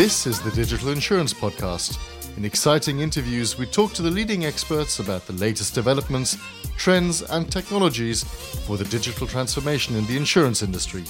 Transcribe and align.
This 0.00 0.26
is 0.26 0.40
the 0.40 0.50
Digital 0.52 0.88
Insurance 0.88 1.34
Podcast. 1.34 1.98
In 2.38 2.46
exciting 2.46 3.00
interviews, 3.00 3.58
we 3.58 3.66
talk 3.66 3.92
to 3.92 4.00
the 4.00 4.10
leading 4.10 4.46
experts 4.46 4.98
about 4.98 5.26
the 5.26 5.34
latest 5.34 5.74
developments, 5.74 6.38
trends, 6.78 7.20
and 7.20 7.52
technologies 7.52 8.24
for 8.66 8.78
the 8.78 8.86
digital 8.86 9.26
transformation 9.26 9.94
in 9.96 10.06
the 10.06 10.16
insurance 10.16 10.62
industry. 10.62 11.04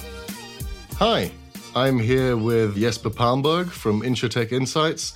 Hi, 0.95 1.31
I'm 1.73 1.99
here 1.99 2.35
with 2.35 2.77
Jesper 2.77 3.09
Palmberg 3.09 3.69
from 3.69 4.01
Insurtech 4.01 4.51
Insights, 4.51 5.13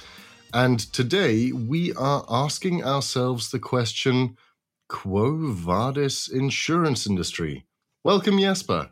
and 0.53 0.79
today 0.93 1.51
we 1.51 1.91
are 1.95 2.25
asking 2.29 2.81
ourselves 2.85 3.51
the 3.51 3.59
question 3.59 4.37
Quo 4.87 5.51
vadis 5.51 6.29
insurance 6.29 7.05
industry? 7.05 7.65
Welcome, 8.05 8.39
Jesper. 8.39 8.91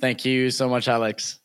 Thank 0.00 0.24
you 0.24 0.50
so 0.50 0.70
much, 0.70 0.88
Alex. 0.88 1.38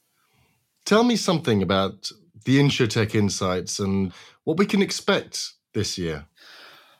Tell 0.85 1.03
me 1.03 1.17
something 1.17 1.61
about 1.61 2.09
the 2.45 2.59
Insurtech 2.59 3.15
Insights 3.15 3.79
and 3.79 4.13
what 4.43 4.57
we 4.57 4.65
can 4.65 4.81
expect 4.81 5.53
this 5.73 5.97
year. 5.97 6.25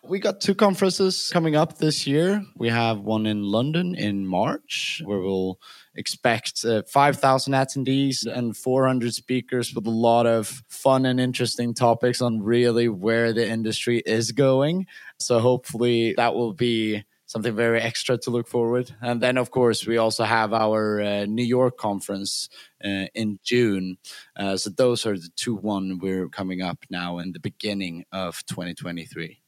We 0.04 0.20
got 0.20 0.42
two 0.42 0.56
conferences 0.56 1.30
coming 1.32 1.56
up 1.56 1.78
this 1.78 2.08
year. 2.08 2.44
We 2.58 2.70
have 2.70 3.02
one 3.02 3.28
in 3.28 3.44
London 3.44 3.94
in 3.94 4.26
March, 4.26 5.00
where 5.06 5.20
we'll 5.20 5.60
expect 5.94 6.66
uh, 6.66 6.82
5,000 6.92 7.54
attendees 7.54 8.26
and 8.26 8.58
400 8.58 9.14
speakers 9.14 9.76
with 9.76 9.86
a 9.86 9.92
lot 9.92 10.26
of 10.26 10.64
fun 10.70 11.06
and 11.06 11.20
interesting 11.20 11.76
topics 11.76 12.20
on 12.20 12.42
really 12.42 12.90
where 12.90 13.32
the 13.32 13.48
industry 13.48 14.02
is 14.08 14.32
going. 14.32 14.88
So, 15.20 15.38
hopefully, 15.38 16.16
that 16.18 16.34
will 16.34 16.54
be 16.54 17.04
something 17.32 17.56
very 17.56 17.80
extra 17.80 18.18
to 18.18 18.30
look 18.30 18.46
forward. 18.46 18.94
And 19.02 19.22
then, 19.22 19.38
of 19.38 19.52
course, 19.52 19.88
we 19.88 19.96
also 19.98 20.26
have 20.26 20.54
our 20.54 21.02
uh, 21.02 21.26
New 21.26 21.46
York 21.46 21.78
conference 21.78 22.50
uh, 22.84 23.06
in 23.16 23.40
June. 23.42 23.98
Uh, 24.36 24.58
so 24.58 24.70
those 24.70 25.06
are 25.06 25.16
the 25.16 25.30
two 25.38 25.56
one 25.56 25.98
we're 26.00 26.28
coming 26.28 26.62
up 26.62 26.80
now 26.90 27.20
in 27.20 27.32
the 27.32 27.40
beginning 27.40 28.04
of 28.12 28.46
2023. 28.48 29.40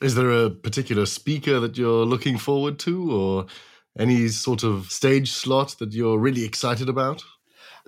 Is 0.00 0.14
there 0.14 0.30
a 0.30 0.50
particular 0.50 1.04
speaker 1.04 1.60
that 1.60 1.76
you're 1.76 2.06
looking 2.06 2.38
forward 2.38 2.78
to, 2.80 3.12
or 3.12 3.46
any 3.98 4.28
sort 4.28 4.62
of 4.62 4.90
stage 4.90 5.30
slot 5.32 5.76
that 5.78 5.92
you're 5.92 6.18
really 6.18 6.44
excited 6.44 6.88
about? 6.88 7.22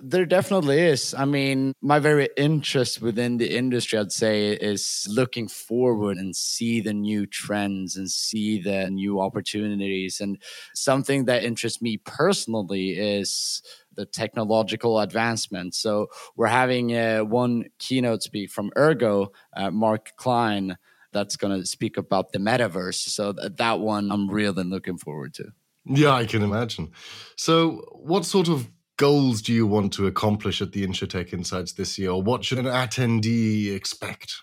There 0.01 0.25
definitely 0.25 0.79
is. 0.79 1.13
I 1.13 1.25
mean, 1.25 1.73
my 1.81 1.99
very 1.99 2.29
interest 2.37 3.01
within 3.01 3.37
the 3.37 3.55
industry, 3.55 3.99
I'd 3.99 4.11
say, 4.11 4.51
is 4.53 5.07
looking 5.09 5.47
forward 5.47 6.17
and 6.17 6.35
see 6.35 6.79
the 6.79 6.93
new 6.93 7.25
trends 7.25 7.97
and 7.97 8.09
see 8.09 8.61
the 8.61 8.89
new 8.89 9.19
opportunities. 9.19 10.21
And 10.21 10.41
something 10.73 11.25
that 11.25 11.43
interests 11.43 11.81
me 11.81 11.97
personally 11.97 12.91
is 12.91 13.61
the 13.93 14.05
technological 14.05 14.99
advancement. 14.99 15.75
So 15.75 16.07
we're 16.37 16.47
having 16.47 16.95
uh, 16.95 17.19
one 17.19 17.65
keynote 17.79 18.23
speak 18.23 18.49
from 18.51 18.71
Ergo, 18.77 19.33
uh, 19.55 19.71
Mark 19.71 20.13
Klein, 20.15 20.77
that's 21.11 21.35
going 21.35 21.59
to 21.59 21.65
speak 21.65 21.97
about 21.97 22.31
the 22.31 22.39
metaverse. 22.39 23.09
So 23.09 23.33
th- 23.33 23.53
that 23.57 23.79
one 23.79 24.11
I'm 24.11 24.29
really 24.29 24.63
looking 24.63 24.97
forward 24.97 25.33
to. 25.35 25.51
Yeah, 25.85 26.13
I 26.13 26.25
can 26.25 26.43
imagine. 26.43 26.91
So, 27.35 27.83
what 27.93 28.25
sort 28.25 28.47
of 28.47 28.69
goals 28.99 29.41
do 29.41 29.53
you 29.53 29.65
want 29.65 29.93
to 29.93 30.05
accomplish 30.05 30.61
at 30.61 30.73
the 30.73 30.85
Insurtech 30.85 31.31
Insights 31.33 31.71
this 31.71 31.97
year? 31.97 32.15
What 32.15 32.43
should 32.43 32.59
an 32.59 32.65
attendee 32.65 33.73
expect? 33.73 34.33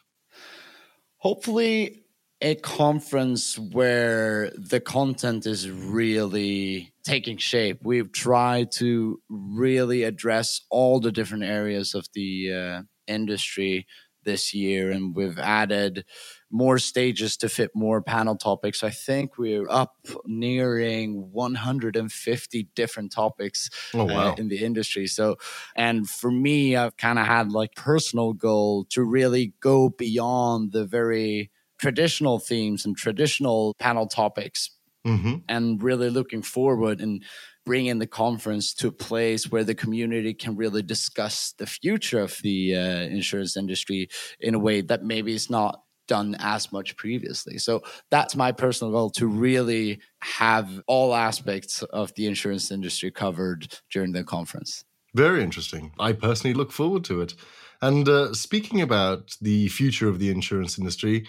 Hopefully, 1.19 2.05
a 2.41 2.55
conference 2.55 3.59
where 3.59 4.51
the 4.57 4.81
content 4.81 5.47
is 5.47 5.71
really 5.71 6.93
taking 7.05 7.37
shape. 7.37 7.81
We've 7.83 8.11
tried 8.11 8.73
to 8.73 9.21
really 9.29 10.05
address 10.05 10.63
all 10.71 11.01
the 11.01 11.13
different 11.13 11.45
areas 11.45 11.95
of 11.95 12.07
the 12.15 12.53
uh, 12.53 12.83
industry 13.07 13.87
this 14.25 14.55
year, 14.55 14.91
and 14.91 15.15
we've 15.15 15.39
added 15.39 16.05
more 16.51 16.79
stages 16.79 17.37
to 17.39 17.49
fit 17.49 17.71
more 17.75 18.01
panel 18.01 18.37
topics. 18.37 18.83
I 18.85 18.91
think 18.91 19.37
we're 19.37 19.69
up 19.69 19.97
nearing 20.25 21.33
150 21.33 22.69
different 22.75 23.13
topics 23.13 23.71
oh, 23.95 24.05
wow. 24.05 24.31
uh, 24.31 24.35
in 24.37 24.49
the 24.49 24.65
industry. 24.65 25.07
So, 25.07 25.37
and 25.75 26.09
for 26.09 26.31
me, 26.31 26.77
I've 26.77 26.97
kind 26.97 27.19
of 27.19 27.27
had 27.27 27.51
like 27.51 27.75
personal 27.75 28.33
goal 28.33 28.85
to 28.91 29.03
really 29.03 29.55
go 29.61 29.89
beyond 29.89 30.73
the 30.73 30.85
very 30.85 31.51
traditional 31.79 32.39
themes 32.39 32.87
and 32.87 32.97
traditional 32.97 33.75
panel 33.79 34.07
topics 34.07 34.71
mm-hmm. 35.07 35.37
and 35.49 35.83
really 35.83 36.11
looking 36.11 36.43
forward 36.43 37.01
and 37.01 37.23
bringing 37.65 37.99
the 37.99 38.07
conference 38.07 38.73
to 38.73 38.89
a 38.89 38.93
place 38.93 39.51
where 39.51 39.65
the 39.65 39.75
community 39.75 40.33
can 40.33 40.57
really 40.57 40.83
discuss 40.83 41.53
the 41.59 41.67
future 41.67 42.21
of 42.21 42.39
the 42.43 42.75
uh, 42.75 42.79
insurance 42.79 43.57
industry 43.57 44.09
in 44.39 44.55
a 44.55 44.59
way 44.59 44.81
that 44.81 45.03
maybe 45.03 45.35
is 45.35 45.51
not 45.51 45.83
done 46.07 46.37
as 46.39 46.73
much 46.73 46.97
previously. 46.97 47.59
So 47.59 47.83
that's 48.11 48.37
my 48.37 48.53
personal 48.53 48.93
goal 48.93 49.11
to 49.11 49.27
really 49.27 50.01
have 50.23 50.83
all 50.87 51.15
aspects 51.15 51.83
of 51.85 52.15
the 52.15 52.27
insurance 52.27 52.71
industry 52.71 53.11
covered 53.11 53.79
during 53.91 54.13
the 54.13 54.25
conference. 54.25 54.85
Very 55.15 55.43
interesting. 55.43 55.93
I 55.99 56.13
personally 56.13 56.55
look 56.55 56.73
forward 56.73 57.05
to 57.05 57.21
it. 57.21 57.35
And 57.81 58.09
uh, 58.09 58.35
speaking 58.35 58.81
about 58.81 59.37
the 59.41 59.69
future 59.69 60.09
of 60.09 60.19
the 60.19 60.31
insurance 60.31 60.79
industry, 60.79 61.27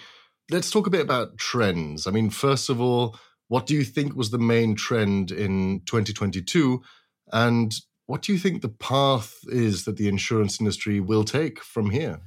let's 0.49 0.71
talk 0.71 0.87
a 0.87 0.91
bit 0.91 1.01
about 1.01 1.37
trends. 1.37 2.07
I 2.07 2.11
mean, 2.11 2.29
first 2.29 2.69
of 2.69 2.81
all, 2.81 3.17
what 3.47 3.65
do 3.65 3.73
you 3.73 3.83
think 3.83 4.15
was 4.15 4.31
the 4.31 4.37
main 4.37 4.75
trend 4.75 5.31
in 5.31 5.81
2022? 5.85 6.81
And 7.31 7.73
what 8.05 8.21
do 8.21 8.33
you 8.33 8.39
think 8.39 8.61
the 8.61 8.69
path 8.69 9.35
is 9.47 9.85
that 9.85 9.97
the 9.97 10.07
insurance 10.07 10.59
industry 10.59 10.99
will 10.99 11.23
take 11.23 11.61
from 11.61 11.89
here? 11.89 12.21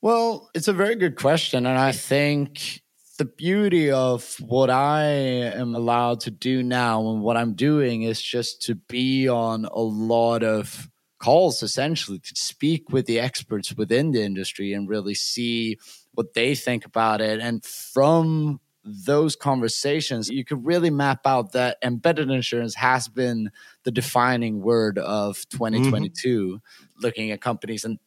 Well, 0.00 0.50
it's 0.54 0.68
a 0.68 0.72
very 0.72 0.94
good 0.94 1.16
question. 1.16 1.66
And 1.66 1.78
I 1.78 1.92
think 1.92 2.82
the 3.18 3.24
beauty 3.24 3.90
of 3.90 4.36
what 4.40 4.70
I 4.70 5.02
am 5.04 5.74
allowed 5.74 6.20
to 6.20 6.30
do 6.30 6.62
now 6.62 7.08
and 7.10 7.20
what 7.20 7.36
I'm 7.36 7.54
doing 7.54 8.02
is 8.02 8.22
just 8.22 8.62
to 8.62 8.76
be 8.76 9.28
on 9.28 9.64
a 9.64 9.80
lot 9.80 10.44
of 10.44 10.88
calls 11.18 11.64
essentially 11.64 12.20
to 12.20 12.32
speak 12.36 12.90
with 12.90 13.06
the 13.06 13.18
experts 13.18 13.74
within 13.74 14.12
the 14.12 14.22
industry 14.22 14.72
and 14.72 14.88
really 14.88 15.14
see 15.14 15.76
what 16.12 16.34
they 16.34 16.54
think 16.54 16.84
about 16.84 17.20
it. 17.20 17.40
And 17.40 17.64
from 17.64 18.60
those 18.84 19.36
conversations, 19.36 20.30
you 20.30 20.44
could 20.44 20.64
really 20.64 20.90
map 20.90 21.26
out 21.26 21.52
that 21.52 21.76
embedded 21.82 22.30
insurance 22.30 22.74
has 22.76 23.08
been 23.08 23.50
the 23.82 23.90
defining 23.90 24.62
word 24.62 24.98
of 24.98 25.44
2022, 25.50 26.46
mm-hmm. 26.46 27.02
looking 27.02 27.30
at 27.30 27.40
companies. 27.40 27.84
And 27.84 27.98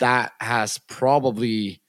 that 0.00 0.32
has 0.40 0.78
probably 0.88 1.80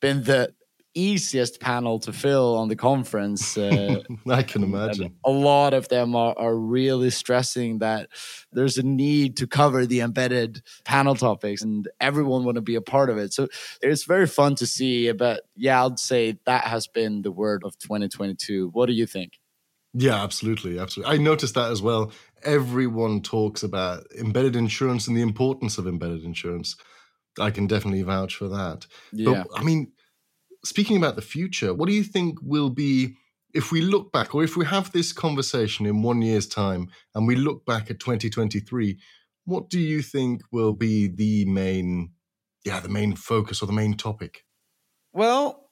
been 0.00 0.22
the 0.24 0.54
easiest 0.94 1.60
panel 1.60 1.98
to 2.00 2.12
fill 2.12 2.56
on 2.56 2.68
the 2.68 2.76
conference. 2.76 3.56
Uh, 3.56 4.02
I 4.28 4.42
can 4.42 4.62
imagine. 4.62 5.16
A 5.24 5.30
lot 5.30 5.74
of 5.74 5.88
them 5.88 6.14
are, 6.14 6.34
are 6.36 6.54
really 6.54 7.10
stressing 7.10 7.78
that 7.78 8.08
there's 8.52 8.78
a 8.78 8.82
need 8.82 9.36
to 9.38 9.46
cover 9.46 9.86
the 9.86 10.00
embedded 10.00 10.62
panel 10.84 11.14
topics 11.14 11.62
and 11.62 11.88
everyone 12.00 12.44
want 12.44 12.56
to 12.56 12.62
be 12.62 12.74
a 12.74 12.80
part 12.80 13.10
of 13.10 13.18
it. 13.18 13.32
So 13.32 13.48
it's 13.80 14.04
very 14.04 14.26
fun 14.26 14.54
to 14.56 14.66
see. 14.66 15.10
But 15.12 15.42
yeah, 15.56 15.84
I'd 15.84 15.98
say 15.98 16.38
that 16.44 16.64
has 16.64 16.86
been 16.86 17.22
the 17.22 17.32
word 17.32 17.62
of 17.64 17.78
2022. 17.78 18.68
What 18.72 18.86
do 18.86 18.92
you 18.92 19.06
think? 19.06 19.38
Yeah, 19.94 20.22
absolutely. 20.22 20.78
Absolutely. 20.78 21.14
I 21.14 21.18
noticed 21.18 21.54
that 21.54 21.70
as 21.70 21.82
well. 21.82 22.12
Everyone 22.44 23.20
talks 23.20 23.62
about 23.62 24.06
embedded 24.18 24.56
insurance 24.56 25.06
and 25.06 25.16
the 25.16 25.22
importance 25.22 25.78
of 25.78 25.86
embedded 25.86 26.24
insurance. 26.24 26.76
I 27.38 27.50
can 27.50 27.66
definitely 27.66 28.02
vouch 28.02 28.36
for 28.36 28.48
that. 28.48 28.86
Yeah. 29.12 29.44
But 29.48 29.60
I 29.60 29.62
mean, 29.62 29.92
speaking 30.64 30.96
about 30.96 31.16
the 31.16 31.22
future, 31.22 31.74
what 31.74 31.88
do 31.88 31.94
you 31.94 32.04
think 32.04 32.38
will 32.42 32.70
be 32.70 33.16
if 33.54 33.70
we 33.70 33.82
look 33.82 34.12
back 34.12 34.34
or 34.34 34.42
if 34.42 34.56
we 34.56 34.64
have 34.64 34.92
this 34.92 35.12
conversation 35.12 35.86
in 35.86 36.02
one 36.02 36.22
year's 36.22 36.46
time 36.46 36.88
and 37.14 37.26
we 37.26 37.36
look 37.36 37.66
back 37.66 37.90
at 37.90 38.00
2023, 38.00 38.98
what 39.44 39.68
do 39.68 39.78
you 39.78 40.02
think 40.02 40.42
will 40.50 40.72
be 40.72 41.08
the 41.08 41.44
main 41.46 42.12
yeah, 42.64 42.80
the 42.80 42.88
main 42.88 43.16
focus 43.16 43.62
or 43.62 43.66
the 43.66 43.72
main 43.72 43.96
topic? 43.96 44.44
Well, 45.12 45.68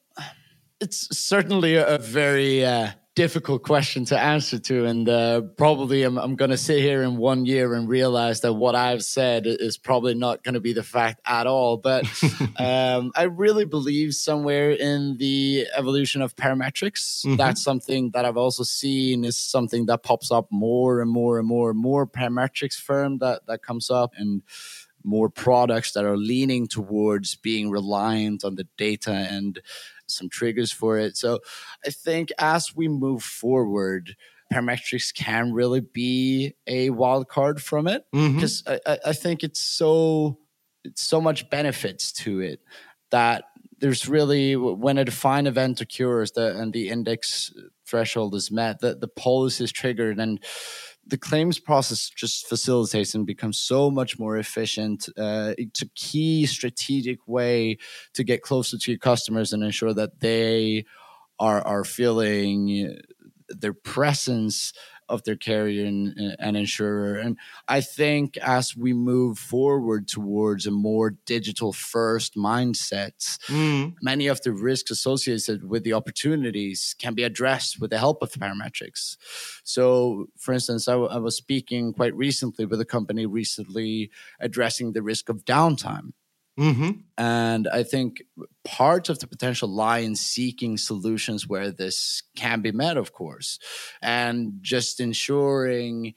it's 0.81 1.17
certainly 1.17 1.76
a 1.76 1.99
very 1.99 2.64
uh, 2.64 2.90
difficult 3.20 3.62
question 3.62 4.06
to 4.06 4.19
answer 4.19 4.58
to. 4.58 4.87
And 4.87 5.06
uh, 5.06 5.43
probably 5.58 6.05
I'm, 6.05 6.17
I'm 6.17 6.37
going 6.37 6.52
to 6.52 6.56
sit 6.56 6.81
here 6.81 7.02
in 7.02 7.19
one 7.19 7.44
year 7.44 7.75
and 7.75 7.87
realize 7.87 8.40
that 8.40 8.55
what 8.55 8.75
I've 8.75 9.05
said 9.05 9.43
is 9.46 9.76
probably 9.76 10.14
not 10.14 10.43
going 10.43 10.55
to 10.55 10.61
be 10.61 10.72
the 10.72 10.82
fact 10.82 11.20
at 11.26 11.46
all. 11.46 11.76
But 11.76 12.06
um, 12.56 13.12
I 13.14 13.25
really 13.25 13.67
believe 13.67 14.14
somewhere 14.14 14.70
in 14.70 15.19
the 15.19 15.67
evolution 15.76 16.22
of 16.22 16.34
parametrics. 16.34 17.26
Mm-hmm. 17.26 17.37
That's 17.37 17.62
something 17.62 18.12
that 18.12 18.25
I've 18.25 18.38
also 18.38 18.62
seen 18.62 19.25
is 19.25 19.37
something 19.37 19.84
that 19.84 20.02
pops 20.02 20.31
up 20.31 20.49
more 20.50 21.02
and 21.02 21.11
more 21.11 21.38
and 21.38 21.46
more 21.46 21.69
and 21.69 21.78
more 21.78 22.06
parametrics 22.06 22.76
firm 22.81 23.19
that, 23.19 23.44
that 23.49 23.62
comes 23.62 23.90
up. 23.90 24.14
And 24.16 24.40
more 25.02 25.31
products 25.31 25.93
that 25.93 26.05
are 26.05 26.16
leaning 26.16 26.66
towards 26.66 27.34
being 27.34 27.70
reliant 27.70 28.44
on 28.44 28.55
the 28.55 28.66
data 28.76 29.12
and 29.12 29.61
some 30.11 30.29
triggers 30.29 30.73
for 30.73 30.99
it. 30.99 31.17
So 31.17 31.41
I 31.87 31.91
think 31.91 32.31
as 32.39 32.75
we 32.75 32.89
move 32.89 33.23
forward, 33.23 34.17
parametrics 34.53 35.15
can 35.15 35.53
really 35.53 35.81
be 35.81 36.55
a 36.67 36.91
wild 36.91 37.29
card 37.29 37.62
from 37.62 37.87
it 37.87 38.05
because 38.12 38.62
mm-hmm. 38.62 38.91
I, 38.91 38.99
I 39.07 39.12
think 39.12 39.45
it's 39.45 39.61
so 39.61 40.39
it's 40.85 41.03
so 41.03 41.21
much 41.21 41.49
benefits 41.51 42.11
to 42.12 42.41
it 42.41 42.61
that 43.11 43.45
there's 43.79 44.09
really 44.09 44.57
when 44.57 44.99
a 44.99 45.05
defined 45.05 45.49
event 45.49 45.81
occurs 45.81 46.33
the, 46.33 46.57
and 46.57 46.73
the 46.73 46.89
index 46.89 47.53
threshold 47.87 48.35
is 48.35 48.51
met, 48.51 48.81
the, 48.81 48.95
the 48.95 49.09
policy 49.09 49.65
is 49.65 49.73
triggered 49.73 50.19
and 50.19 50.43
the 51.11 51.19
claims 51.19 51.59
process 51.59 52.09
just 52.09 52.49
facilitates 52.49 53.15
and 53.15 53.27
becomes 53.27 53.59
so 53.59 53.91
much 53.91 54.19
more 54.19 54.39
efficient. 54.39 55.09
Uh, 55.19 55.55
it's 55.59 55.83
a 55.83 55.89
key 55.95 56.47
strategic 56.47 57.19
way 57.27 57.77
to 58.15 58.25
get 58.25 58.43
closer 58.43 58.79
to 58.79 58.91
your 58.93 58.99
customers 58.99 59.53
and 59.53 59.62
ensure 59.62 59.93
that 59.93 60.21
they 60.21 60.85
are 61.39 61.67
are 61.67 61.85
feeling 61.85 62.99
their 63.49 63.75
presence 63.75 64.73
of 65.11 65.25
their 65.25 65.37
carrier 65.37 65.85
and, 65.85 66.37
and, 66.39 66.57
insurer. 66.57 67.17
And 67.17 67.37
I 67.69 67.81
think 67.81 68.37
as 68.39 68.77
we 68.77 68.93
move 68.93 69.39
forward 69.39 70.09
towards 70.09 70.67
a 70.67 70.71
more 70.71 71.11
digital 71.27 71.73
first 71.73 72.37
mindset, 72.37 73.39
mm. 73.49 73.95
many 74.01 74.29
of 74.29 74.41
the 74.43 74.53
risks 74.53 74.91
associated 74.91 75.69
with 75.69 75.83
the 75.85 75.93
opportunities 75.93 76.95
can 76.99 77.15
be 77.15 77.25
addressed 77.25 77.81
with 77.81 77.91
the 77.91 77.99
help 77.99 78.23
of 78.23 78.31
parametrics. 78.31 79.17
So, 79.65 80.27
for 80.39 80.55
instance, 80.55 80.89
I, 80.89 80.95
I 80.95 81.19
was 81.19 81.37
speaking 81.37 81.93
quite 81.93 82.15
recently 82.15 82.65
with 82.65 82.81
a 82.81 82.85
company 82.85 83.27
recently 83.27 84.11
addressing 84.39 84.93
the 84.93 85.03
risk 85.03 85.29
of 85.29 85.45
downtime. 85.45 86.12
Mm-hmm. 86.61 86.91
And 87.17 87.69
I 87.69 87.83
think 87.83 88.23
part 88.65 89.09
of 89.09 89.19
the 89.19 89.27
potential 89.27 89.69
lie 89.69 90.01
in 90.01 90.15
seeking 90.15 90.77
solutions 90.77 91.49
where 91.49 91.71
this 91.71 92.23
can 92.37 92.61
be 92.61 92.71
met, 92.71 92.99
of 92.99 93.12
course, 93.12 93.59
and 94.03 94.59
just 94.61 95.01
ensuring 95.01 96.15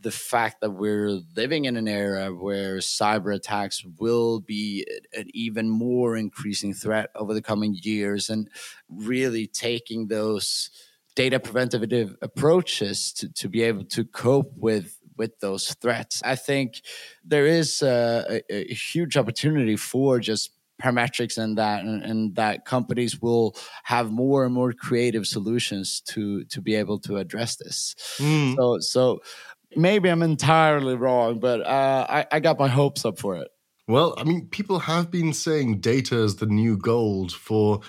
the 0.00 0.12
fact 0.12 0.60
that 0.60 0.70
we're 0.70 1.20
living 1.36 1.64
in 1.64 1.76
an 1.76 1.88
era 1.88 2.32
where 2.32 2.76
cyber 2.76 3.34
attacks 3.34 3.84
will 3.98 4.38
be 4.38 4.86
an 5.12 5.26
even 5.34 5.68
more 5.68 6.16
increasing 6.16 6.72
threat 6.72 7.10
over 7.16 7.34
the 7.34 7.42
coming 7.42 7.76
years 7.82 8.30
and 8.30 8.48
really 8.88 9.48
taking 9.48 10.06
those 10.06 10.70
data 11.16 11.40
preventative 11.40 12.16
approaches 12.22 13.12
to, 13.12 13.28
to 13.32 13.48
be 13.48 13.62
able 13.62 13.84
to 13.84 14.04
cope 14.04 14.52
with 14.56 14.98
with 15.16 15.38
those 15.40 15.74
threats. 15.74 16.22
I 16.24 16.36
think 16.36 16.80
there 17.24 17.46
is 17.46 17.82
a, 17.82 18.42
a, 18.50 18.70
a 18.70 18.74
huge 18.74 19.16
opportunity 19.16 19.76
for 19.76 20.20
just 20.20 20.50
parametrics 20.82 21.38
and 21.38 21.56
that 21.58 21.84
and, 21.84 22.02
and, 22.02 22.34
that 22.34 22.64
companies 22.64 23.20
will 23.22 23.54
have 23.84 24.10
more 24.10 24.44
and 24.44 24.52
more 24.52 24.72
creative 24.72 25.26
solutions 25.26 26.00
to 26.00 26.44
to 26.46 26.60
be 26.60 26.74
able 26.74 26.98
to 26.98 27.16
address 27.16 27.56
this 27.56 27.94
mm. 28.18 28.56
so 28.56 28.78
so 28.80 29.20
maybe 29.76 30.08
i'm 30.08 30.22
entirely 30.22 30.96
wrong 30.96 31.38
but 31.38 31.60
uh, 31.60 32.06
I, 32.08 32.26
I 32.32 32.40
got 32.40 32.58
my 32.58 32.68
hopes 32.68 33.04
up 33.04 33.18
for 33.20 33.36
it 33.36 33.48
well 33.86 34.14
i 34.18 34.24
mean 34.24 34.48
people 34.48 34.80
have 34.80 35.10
been 35.10 35.32
saying 35.32 35.80
data 35.80 36.18
is 36.18 36.36
the 36.36 36.46
new 36.46 36.76
gold 36.76 37.32
for 37.32 37.80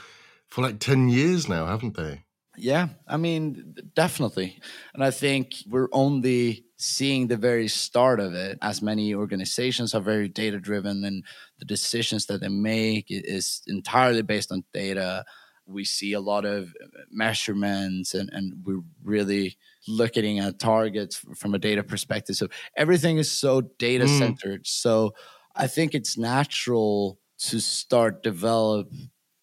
for 0.48 0.62
like 0.62 0.80
10 0.80 1.10
years 1.10 1.50
now 1.50 1.66
haven't 1.66 1.98
they 1.98 2.25
yeah 2.58 2.88
i 3.08 3.18
mean 3.18 3.76
definitely. 3.96 4.60
And 4.94 5.04
i 5.04 5.12
think 5.12 5.56
we're 5.68 5.90
only 5.92 6.66
seeing 6.78 7.28
the 7.28 7.38
very 7.38 7.68
start 7.68 8.20
of 8.20 8.34
it 8.34 8.58
as 8.62 8.82
many 8.82 9.16
organizations 9.16 9.94
are 9.94 10.02
very 10.02 10.28
data 10.28 10.60
driven 10.60 11.04
and 11.06 11.24
the 11.60 11.66
decisions 11.66 12.26
that 12.26 12.42
they 12.42 12.50
make 12.50 13.06
is 13.10 13.62
entirely 13.68 14.22
based 14.22 14.52
on 14.52 14.64
data. 14.74 15.24
We 15.66 15.86
see 15.86 16.14
a 16.14 16.20
lot 16.20 16.46
of 16.46 16.74
measurements 17.10 18.14
and, 18.14 18.30
and 18.34 18.54
we're 18.66 18.84
really 19.04 19.58
looking 19.88 20.40
at 20.40 20.60
targets 20.60 21.24
from 21.36 21.56
a 21.56 21.60
data 21.60 21.82
perspective. 21.82 22.36
So 22.36 22.50
everything 22.76 23.18
is 23.18 23.32
so 23.32 23.62
data 23.62 24.08
centered. 24.08 24.64
Mm. 24.64 24.68
so 24.68 25.14
i 25.56 25.68
think 25.68 25.96
it's 25.96 26.18
natural 26.18 27.18
to 27.38 27.60
start 27.60 28.24
develop 28.24 28.92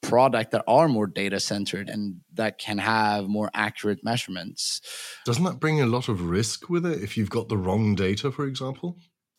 product 0.02 0.50
that 0.50 0.64
are 0.66 0.88
more 0.88 1.06
data 1.06 1.40
centered 1.40 1.88
and 1.88 2.16
that 2.34 2.58
can 2.58 2.78
have 2.78 3.28
more 3.28 3.50
accurate 3.54 4.04
measurements. 4.04 4.80
Doesn't 5.24 5.44
that 5.44 5.60
bring 5.60 5.80
a 5.80 5.86
lot 5.86 6.08
of 6.08 6.22
risk 6.22 6.68
with 6.68 6.84
it 6.84 7.02
if 7.02 7.16
you've 7.16 7.30
got 7.30 7.48
the 7.48 7.56
wrong 7.56 7.94
data, 7.94 8.30
for 8.30 8.44
example? 8.46 8.98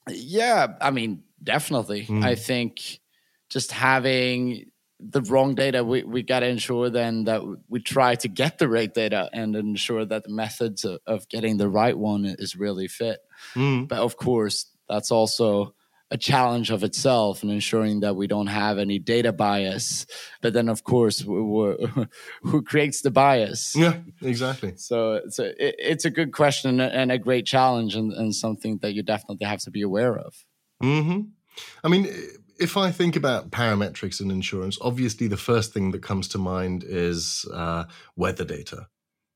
Yeah, 0.10 0.76
I 0.82 0.92
mean, 0.92 1.24
definitely. 1.44 2.06
Mm. 2.06 2.24
I 2.24 2.36
think 2.36 3.00
just 3.50 3.72
having 3.72 4.72
the 5.00 5.22
wrong 5.22 5.54
data, 5.54 5.84
we, 5.84 6.04
we 6.04 6.24
got 6.24 6.40
to 6.40 6.48
ensure 6.48 6.90
then 6.90 7.26
that 7.26 7.42
we 7.68 7.82
try 7.82 8.16
to 8.16 8.28
get 8.28 8.58
the 8.58 8.70
right 8.70 8.94
data 8.94 9.30
and 9.34 9.56
ensure 9.56 10.06
that 10.06 10.24
the 10.24 10.32
methods 10.32 10.86
of, 10.86 11.00
of 11.06 11.28
getting 11.28 11.58
the 11.58 11.70
right 11.70 11.98
one 11.98 12.26
is 12.26 12.56
really 12.56 12.88
fit. 12.88 13.20
Mm. 13.54 13.88
But 13.88 14.00
of 14.00 14.16
course, 14.16 14.66
that's 14.88 15.12
also 15.12 15.76
a 16.14 16.18
challenge 16.18 16.70
of 16.70 16.84
itself 16.84 17.42
and 17.42 17.52
ensuring 17.52 18.02
that 18.02 18.16
we 18.16 18.28
don't 18.28 18.48
have 18.48 18.78
any 18.78 19.00
data 19.00 19.34
bias. 19.34 20.06
But 20.44 20.54
then, 20.54 20.70
of 20.70 20.84
course, 20.84 21.20
who 21.22 22.62
creates 22.64 23.02
the 23.02 23.10
bias? 23.10 23.76
Yeah, 23.76 23.98
exactly. 24.22 24.74
So 24.78 25.16
it's 25.16 25.40
a, 25.40 25.52
it's 25.92 26.06
a 26.06 26.12
good 26.12 26.32
question 26.32 26.80
and 26.80 27.12
a 27.12 27.18
great 27.18 27.48
challenge 27.48 27.96
and, 27.96 28.14
and 28.14 28.34
something 28.34 28.78
that 28.84 28.94
you 28.94 29.02
definitely 29.02 29.48
have 29.48 29.62
to 29.62 29.72
be 29.72 29.82
aware 29.82 30.16
of. 30.16 30.36
Mm-hmm. 30.84 31.22
I 31.84 31.88
mean, 31.88 32.08
if 32.60 32.78
I 32.78 32.92
think 32.92 33.16
about 33.16 33.50
parametrics 33.50 34.22
in 34.22 34.30
insurance, 34.30 34.78
obviously 34.82 35.28
the 35.28 35.36
first 35.36 35.74
thing 35.74 35.92
that 35.92 36.04
comes 36.04 36.28
to 36.30 36.38
mind 36.38 36.84
is 36.86 37.44
uh, 37.52 37.86
weather 38.16 38.46
data. 38.46 38.88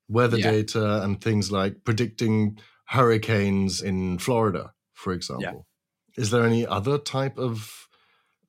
Weather 0.08 0.38
yeah. 0.38 0.52
data 0.52 1.02
and 1.02 1.20
things 1.20 1.52
like 1.52 1.84
predicting 1.86 2.60
hurricanes 2.86 3.82
in 3.82 4.20
Florida, 4.20 4.74
for 4.94 5.12
example. 5.12 5.44
Yeah 5.44 5.67
is 6.18 6.32
there 6.32 6.44
any 6.44 6.66
other 6.66 6.98
type 6.98 7.38
of 7.38 7.88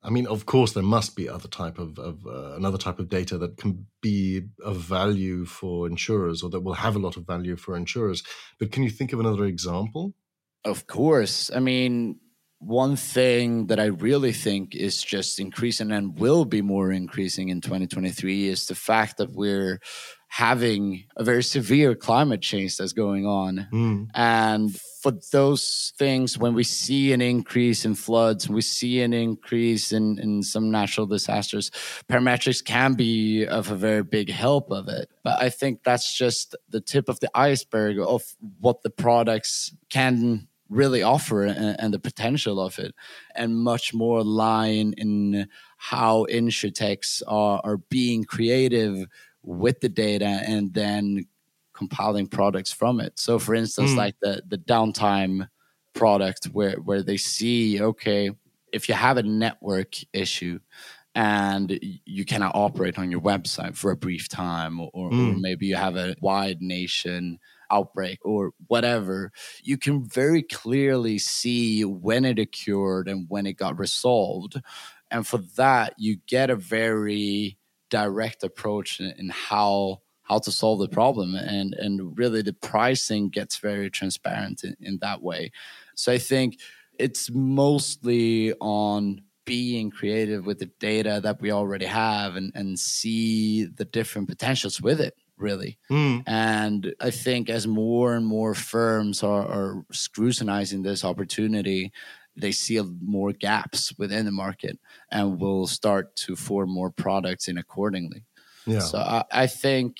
I 0.01 0.09
mean, 0.09 0.27
of 0.27 0.45
course, 0.45 0.71
there 0.71 0.83
must 0.83 1.17
be 1.17 1.27
other 1.27 1.49
type 1.49 1.77
of, 1.77 1.99
of 1.99 2.25
uh, 2.25 2.53
another 2.55 2.77
type 2.77 2.99
of 2.99 3.09
data 3.09 3.37
that 3.37 3.57
can 3.57 3.87
be 4.01 4.43
of 4.63 4.77
value 4.77 5.43
for 5.43 5.87
insurers, 5.87 6.41
or 6.41 6.49
that 6.51 6.61
will 6.61 6.75
have 6.75 6.95
a 6.95 6.99
lot 6.99 7.17
of 7.17 7.27
value 7.27 7.57
for 7.57 7.75
insurers. 7.75 8.23
But 8.59 8.71
can 8.71 8.83
you 8.83 8.89
think 8.89 9.11
of 9.11 9.19
another 9.19 9.43
example? 9.43 10.13
Of 10.63 10.87
course. 10.87 11.51
I 11.53 11.59
mean, 11.59 12.19
one 12.59 12.95
thing 12.95 13.67
that 13.67 13.79
I 13.79 13.85
really 13.85 14.31
think 14.31 14.73
is 14.73 15.01
just 15.01 15.39
increasing 15.39 15.91
and 15.91 16.17
will 16.17 16.45
be 16.45 16.61
more 16.61 16.91
increasing 16.91 17.49
in 17.49 17.59
2023 17.59 18.47
is 18.47 18.67
the 18.67 18.75
fact 18.75 19.17
that 19.17 19.31
we're 19.31 19.79
having 20.31 21.03
a 21.17 21.23
very 21.23 21.41
severe 21.41 21.95
climate 21.95 22.39
change 22.39 22.77
that's 22.77 22.93
going 22.93 23.25
on. 23.25 23.67
Mm. 23.73 24.07
And 24.13 24.79
for 25.01 25.11
those 25.31 25.91
things, 25.97 26.37
when 26.37 26.53
we 26.53 26.63
see 26.63 27.13
an 27.13 27.21
increase 27.21 27.83
in 27.83 27.95
floods, 27.95 28.47
we 28.47 28.61
see 28.61 29.01
an 29.01 29.11
increase 29.11 29.91
in, 29.91 30.19
in 30.19 30.43
some 30.43 30.69
natural 30.69 31.07
disasters, 31.07 31.71
parametrics 32.07 32.63
can 32.63 32.93
be 32.93 33.45
of 33.45 33.71
a 33.71 33.75
very 33.75 34.03
big 34.03 34.29
help 34.29 34.71
of 34.71 34.87
it. 34.87 35.09
But 35.23 35.41
I 35.41 35.49
think 35.49 35.83
that's 35.83 36.15
just 36.15 36.55
the 36.69 36.79
tip 36.79 37.09
of 37.09 37.19
the 37.19 37.31
iceberg 37.33 37.97
of 37.99 38.23
what 38.59 38.83
the 38.83 38.91
products 38.91 39.75
can 39.89 40.47
really 40.69 41.01
offer 41.01 41.45
and, 41.45 41.75
and 41.79 41.91
the 41.91 41.99
potential 41.99 42.61
of 42.61 42.77
it, 42.77 42.93
and 43.35 43.57
much 43.57 43.91
more 43.91 44.23
line 44.23 44.93
in 44.97 45.47
how 45.77 46.27
insurtechs 46.29 47.23
are, 47.27 47.59
are 47.63 47.77
being 47.77 48.23
creative 48.23 49.07
with 49.43 49.79
the 49.79 49.89
data 49.89 50.25
and 50.25 50.73
then 50.73 51.25
compiling 51.73 52.27
products 52.27 52.71
from 52.71 52.99
it. 52.99 53.17
So, 53.17 53.39
for 53.39 53.55
instance, 53.55 53.91
mm. 53.91 53.97
like 53.97 54.15
the 54.21 54.41
the 54.47 54.57
downtime 54.57 55.47
product, 55.93 56.45
where 56.45 56.77
where 56.77 57.03
they 57.03 57.17
see, 57.17 57.81
okay, 57.81 58.31
if 58.73 58.89
you 58.89 58.95
have 58.95 59.17
a 59.17 59.23
network 59.23 59.95
issue 60.13 60.59
and 61.15 61.79
you 62.05 62.25
cannot 62.25 62.55
operate 62.55 62.99
on 62.99 63.09
your 63.11 63.21
website 63.21 63.75
for 63.75 63.91
a 63.91 63.97
brief 63.97 64.29
time, 64.29 64.79
or, 64.93 65.09
mm. 65.09 65.35
or 65.35 65.39
maybe 65.39 65.65
you 65.65 65.75
have 65.75 65.95
a 65.95 66.15
wide 66.21 66.61
nation 66.61 67.39
outbreak 67.71 68.19
or 68.23 68.51
whatever, 68.67 69.31
you 69.61 69.77
can 69.77 70.03
very 70.03 70.41
clearly 70.41 71.17
see 71.17 71.85
when 71.85 72.25
it 72.25 72.39
occurred 72.39 73.07
and 73.07 73.25
when 73.29 73.45
it 73.45 73.53
got 73.53 73.77
resolved. 73.77 74.59
And 75.11 75.25
for 75.25 75.39
that, 75.55 75.93
you 75.97 76.17
get 76.27 76.49
a 76.49 76.55
very 76.55 77.58
direct 77.89 78.43
approach 78.43 78.99
in, 78.99 79.29
how 79.29 80.01
how 80.23 80.37
to 80.37 80.51
solve 80.51 80.79
the 80.79 80.87
problem. 80.87 81.35
And 81.35 81.73
and 81.73 82.17
really 82.17 82.41
the 82.41 82.53
pricing 82.53 83.29
gets 83.29 83.57
very 83.57 83.89
transparent 83.89 84.63
in, 84.63 84.75
in 84.79 84.99
that 85.01 85.21
way. 85.21 85.51
So 85.95 86.11
i 86.11 86.17
think 86.17 86.59
it's 86.99 87.31
mostly 87.31 88.53
on 88.59 89.21
being 89.45 89.89
creative 89.89 90.45
with 90.45 90.59
the 90.59 90.69
data 90.79 91.19
that 91.23 91.41
we 91.41 91.51
already 91.51 91.85
have 91.85 92.35
and, 92.35 92.51
and 92.53 92.77
see 92.77 93.65
the 93.65 93.85
different 93.85 94.27
potentials 94.27 94.79
with 94.79 95.01
it 95.01 95.15
really. 95.37 95.79
Mm. 95.89 96.23
and 96.27 96.93
i 96.99 97.09
think 97.09 97.49
as 97.49 97.65
more 97.65 98.13
and 98.13 98.27
more 98.27 98.53
firms 98.53 99.23
are, 99.23 99.47
are 99.47 99.85
scrutinizing 99.91 100.83
this 100.83 101.03
opportunity 101.03 101.91
they 102.41 102.51
see 102.51 102.81
more 103.01 103.31
gaps 103.31 103.93
within 103.97 104.25
the 104.25 104.31
market 104.31 104.77
and 105.11 105.39
will 105.39 105.67
start 105.67 106.15
to 106.15 106.35
form 106.35 106.69
more 106.69 106.91
products 106.91 107.47
in 107.47 107.57
accordingly. 107.57 108.25
Yeah. 108.65 108.79
So 108.79 108.97
I, 108.97 109.23
I 109.31 109.47
think 109.47 109.97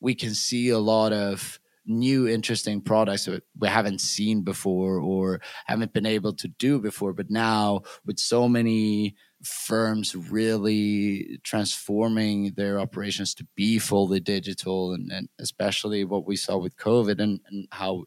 we 0.00 0.14
can 0.14 0.34
see 0.34 0.70
a 0.70 0.78
lot 0.78 1.12
of 1.12 1.60
new 1.88 2.28
interesting 2.28 2.82
products 2.82 3.24
that 3.24 3.42
we 3.58 3.66
haven't 3.66 4.00
seen 4.00 4.42
before 4.42 4.98
or 4.98 5.40
haven't 5.64 5.92
been 5.94 6.06
able 6.06 6.34
to 6.34 6.46
do 6.46 6.78
before. 6.78 7.14
But 7.14 7.30
now 7.30 7.82
with 8.04 8.18
so 8.18 8.46
many 8.48 9.16
firms 9.42 10.14
really 10.14 11.38
transforming 11.44 12.52
their 12.56 12.78
operations 12.78 13.34
to 13.34 13.46
be 13.54 13.78
fully 13.78 14.20
digital 14.20 14.92
and, 14.92 15.10
and 15.10 15.28
especially 15.38 16.04
what 16.04 16.26
we 16.26 16.36
saw 16.36 16.58
with 16.58 16.76
COVID 16.76 17.20
and, 17.20 17.40
and 17.48 17.66
how 17.70 18.04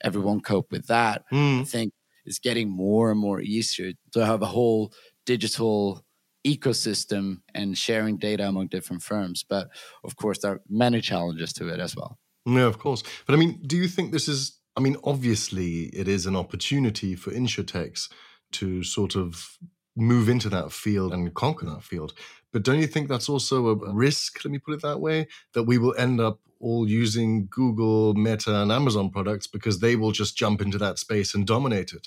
everyone 0.00 0.40
coped 0.40 0.72
with 0.72 0.86
that, 0.86 1.24
mm. 1.30 1.60
I 1.60 1.64
think 1.64 1.92
is 2.30 2.38
getting 2.38 2.70
more 2.70 3.10
and 3.10 3.20
more 3.20 3.40
easier 3.42 3.92
to 4.12 4.24
have 4.24 4.40
a 4.40 4.46
whole 4.46 4.92
digital 5.26 6.04
ecosystem 6.46 7.42
and 7.54 7.76
sharing 7.76 8.16
data 8.16 8.48
among 8.48 8.68
different 8.68 9.02
firms. 9.02 9.44
But 9.46 9.68
of 10.04 10.16
course, 10.16 10.38
there 10.38 10.52
are 10.52 10.60
many 10.68 11.02
challenges 11.02 11.52
to 11.54 11.68
it 11.68 11.80
as 11.80 11.94
well. 11.94 12.18
Yeah, 12.46 12.66
of 12.66 12.78
course. 12.78 13.02
But 13.26 13.34
I 13.34 13.36
mean, 13.36 13.60
do 13.66 13.76
you 13.76 13.88
think 13.88 14.12
this 14.12 14.28
is, 14.28 14.58
I 14.76 14.80
mean, 14.80 14.96
obviously 15.04 15.90
it 15.92 16.08
is 16.08 16.24
an 16.24 16.36
opportunity 16.36 17.14
for 17.14 17.30
insurtechs 17.30 18.08
to 18.52 18.82
sort 18.82 19.16
of 19.16 19.58
move 19.96 20.28
into 20.28 20.48
that 20.48 20.72
field 20.72 21.12
and 21.12 21.34
conquer 21.34 21.66
that 21.66 21.82
field. 21.82 22.14
But 22.52 22.62
don't 22.62 22.80
you 22.80 22.86
think 22.86 23.08
that's 23.08 23.28
also 23.28 23.68
a 23.68 23.92
risk, 23.92 24.44
let 24.44 24.50
me 24.50 24.58
put 24.58 24.74
it 24.74 24.82
that 24.82 25.00
way, 25.00 25.26
that 25.52 25.64
we 25.64 25.78
will 25.78 25.94
end 25.98 26.20
up 26.20 26.40
all 26.58 26.88
using 26.88 27.48
Google, 27.50 28.14
Meta, 28.14 28.62
and 28.62 28.72
Amazon 28.72 29.10
products 29.10 29.46
because 29.46 29.80
they 29.80 29.96
will 29.96 30.12
just 30.12 30.36
jump 30.36 30.60
into 30.60 30.78
that 30.78 30.98
space 30.98 31.34
and 31.34 31.46
dominate 31.46 31.92
it? 31.92 32.06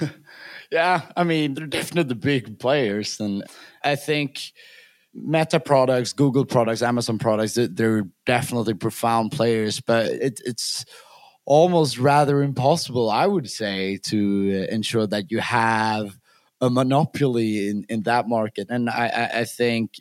yeah, 0.70 1.02
I 1.16 1.24
mean, 1.24 1.54
they're 1.54 1.66
definitely 1.66 2.08
the 2.08 2.14
big 2.14 2.58
players. 2.58 3.20
And 3.20 3.44
I 3.82 3.96
think 3.96 4.52
Meta 5.14 5.60
products, 5.60 6.12
Google 6.12 6.44
products, 6.44 6.82
Amazon 6.82 7.18
products, 7.18 7.58
they're 7.58 8.08
definitely 8.26 8.74
profound 8.74 9.32
players, 9.32 9.80
but 9.80 10.06
it, 10.06 10.40
it's 10.44 10.84
almost 11.44 11.98
rather 11.98 12.42
impossible, 12.42 13.10
I 13.10 13.26
would 13.26 13.50
say, 13.50 13.98
to 14.04 14.66
ensure 14.70 15.06
that 15.08 15.30
you 15.30 15.40
have 15.40 16.16
a 16.60 16.70
monopoly 16.70 17.68
in, 17.68 17.84
in 17.88 18.02
that 18.02 18.28
market. 18.28 18.68
And 18.70 18.88
I, 18.88 19.30
I 19.34 19.44
think 19.44 19.96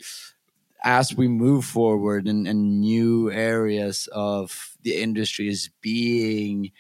as 0.84 1.16
we 1.16 1.28
move 1.28 1.66
forward 1.66 2.28
and, 2.28 2.48
and 2.48 2.80
new 2.80 3.32
areas 3.32 4.08
of 4.12 4.76
the 4.84 5.02
industry 5.02 5.48
is 5.48 5.70
being 5.82 6.72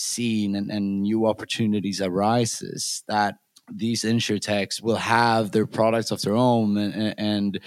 seen 0.00 0.56
and, 0.56 0.70
and 0.70 1.02
new 1.02 1.26
opportunities 1.26 2.00
arises 2.00 3.02
that 3.08 3.36
these 3.72 4.02
insurtechs 4.02 4.82
will 4.82 4.96
have 4.96 5.52
their 5.52 5.66
products 5.66 6.10
of 6.10 6.20
their 6.22 6.34
own 6.34 6.76
and, 6.76 7.14
and 7.18 7.60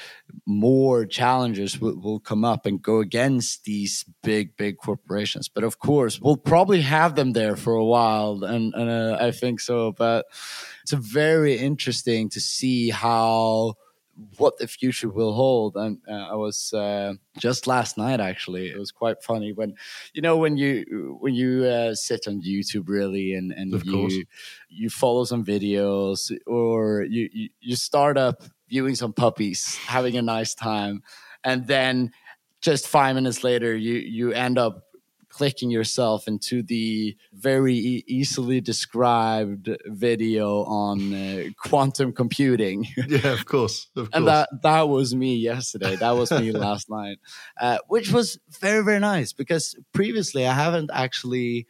more 0.46 1.06
challenges 1.06 1.80
will, 1.80 1.98
will, 2.00 2.20
come 2.20 2.44
up 2.44 2.66
and 2.66 2.82
go 2.82 3.00
against 3.00 3.64
these 3.64 4.04
big 4.22 4.58
big 4.58 4.78
corporations. 4.78 5.48
But 5.48 5.64
of 5.64 5.80
course 5.80 6.20
we'll 6.20 6.38
probably 6.38 6.82
have 6.82 7.16
them 7.16 7.32
there 7.32 7.56
for 7.56 7.74
a 7.74 7.86
while 7.86 8.44
and, 8.44 8.74
and 8.74 8.90
uh, 8.90 9.18
i 9.20 9.32
think 9.32 9.60
so 9.60 9.92
but 9.92 10.26
it's 10.82 10.92
very 10.92 11.58
interesting 11.58 12.30
to 12.30 12.40
see 12.42 12.90
how 12.90 13.76
what 14.38 14.58
the 14.58 14.68
future 14.68 15.10
will 15.10 15.34
hold. 15.34 15.76
And 15.76 16.00
uh, 16.08 16.28
I 16.32 16.36
was 16.36 16.74
uh, 16.74 17.14
just 17.40 17.68
last 17.68 17.98
night 17.98 18.20
actually. 18.20 18.70
It 18.70 18.78
was 18.78 18.92
quite 18.92 19.24
funny 19.24 19.54
when 19.54 19.76
you 20.14 20.22
know 20.22 20.38
when 20.38 20.58
you 20.58 21.18
when 21.20 21.34
you 21.34 21.66
uh, 21.66 21.96
sit 21.96 22.28
on 22.28 22.42
YouTube 22.42 22.88
really 22.88 23.34
and 23.34 23.52
and 23.52 23.74
of 23.74 23.86
you 23.86 23.92
course. 23.92 24.16
you 24.70 24.90
follow 24.90 25.24
some 25.24 25.44
videos 25.44 26.32
or 26.46 27.04
you, 27.04 27.30
you 27.34 27.50
you 27.60 27.76
start 27.76 28.18
up 28.18 28.44
viewing 28.70 28.96
some 28.96 29.14
puppies, 29.14 29.76
having 29.76 30.18
a 30.18 30.22
nice 30.22 30.54
time, 30.56 31.04
and 31.44 31.68
then 31.68 32.12
just 32.62 32.88
five 32.88 33.16
minutes 33.16 33.44
later 33.44 33.76
you 33.76 33.96
you 33.96 34.32
end 34.32 34.58
up 34.58 34.84
clicking 35.34 35.72
yourself 35.72 36.28
into 36.28 36.62
the 36.62 37.18
very 37.34 37.74
e- 37.74 38.04
easily 38.08 38.62
described 38.62 39.68
video 39.88 40.64
on 40.66 41.14
uh, 41.14 41.44
quantum 41.58 42.14
computing. 42.14 42.86
yeah, 43.08 43.34
of 43.34 43.46
course, 43.46 43.88
of 43.96 44.12
course. 44.12 44.14
And 44.14 44.28
that 44.28 44.50
that 44.62 44.88
was 44.88 45.16
me 45.16 45.36
yesterday. 45.36 45.96
That 45.96 46.12
was 46.12 46.32
me 46.32 46.52
last 46.68 46.90
night, 46.90 47.18
uh, 47.60 47.80
which 47.88 48.12
was 48.12 48.40
very 48.60 48.84
very 48.84 49.00
nice 49.00 49.34
because 49.34 49.76
previously 49.94 50.46
I 50.48 50.54
haven't 50.54 50.92
actually. 50.94 51.68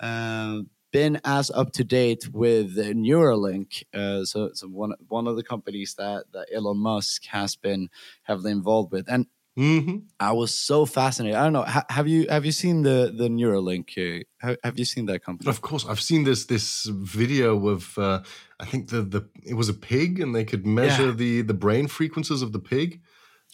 Uh, 0.00 0.62
been 0.92 1.20
as 1.24 1.50
up 1.50 1.72
to 1.72 1.82
date 1.82 2.28
with 2.32 2.76
Neuralink, 2.76 3.82
uh, 3.92 4.24
so, 4.24 4.50
so 4.54 4.68
one 4.68 4.94
one 5.08 5.26
of 5.26 5.34
the 5.34 5.42
companies 5.42 5.96
that, 5.98 6.26
that 6.32 6.46
Elon 6.54 6.78
Musk 6.78 7.26
has 7.26 7.56
been 7.56 7.88
heavily 8.22 8.52
involved 8.52 8.92
with, 8.92 9.06
and 9.08 9.26
Mm-hmm. 9.58 9.98
I 10.18 10.32
was 10.32 10.58
so 10.58 10.84
fascinated. 10.84 11.38
I 11.38 11.44
don't 11.44 11.52
know. 11.52 11.62
Ha- 11.62 11.86
have 11.88 12.08
you 12.08 12.26
have 12.28 12.44
you 12.44 12.50
seen 12.50 12.82
the 12.82 13.14
the 13.16 13.28
Neuralink? 13.28 14.24
Uh, 14.42 14.56
have 14.64 14.78
you 14.78 14.84
seen 14.84 15.06
that 15.06 15.24
company? 15.24 15.48
Of 15.48 15.60
course, 15.60 15.86
I've 15.86 16.00
seen 16.00 16.24
this 16.24 16.46
this 16.46 16.86
video 16.86 17.68
of 17.68 17.96
uh, 17.96 18.22
I 18.58 18.64
think 18.64 18.88
the 18.88 19.02
the 19.02 19.28
it 19.44 19.54
was 19.54 19.68
a 19.68 19.74
pig, 19.74 20.18
and 20.18 20.34
they 20.34 20.44
could 20.44 20.66
measure 20.66 21.06
yeah. 21.06 21.12
the 21.12 21.42
the 21.42 21.54
brain 21.54 21.86
frequencies 21.86 22.42
of 22.42 22.50
the 22.52 22.58
pig. 22.58 23.00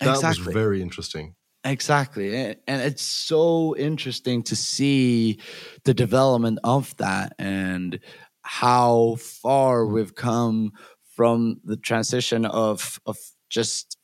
That 0.00 0.14
exactly. 0.14 0.46
was 0.46 0.54
very 0.54 0.80
interesting. 0.80 1.34
Exactly, 1.64 2.34
and 2.66 2.82
it's 2.82 3.02
so 3.02 3.76
interesting 3.76 4.42
to 4.44 4.56
see 4.56 5.38
the 5.84 5.92
development 5.92 6.60
of 6.64 6.96
that 6.96 7.34
and 7.38 8.00
how 8.40 9.16
far 9.16 9.84
we've 9.84 10.14
come 10.14 10.72
from 11.14 11.60
the 11.62 11.76
transition 11.76 12.46
of 12.46 12.98
of 13.04 13.18
just 13.50 13.98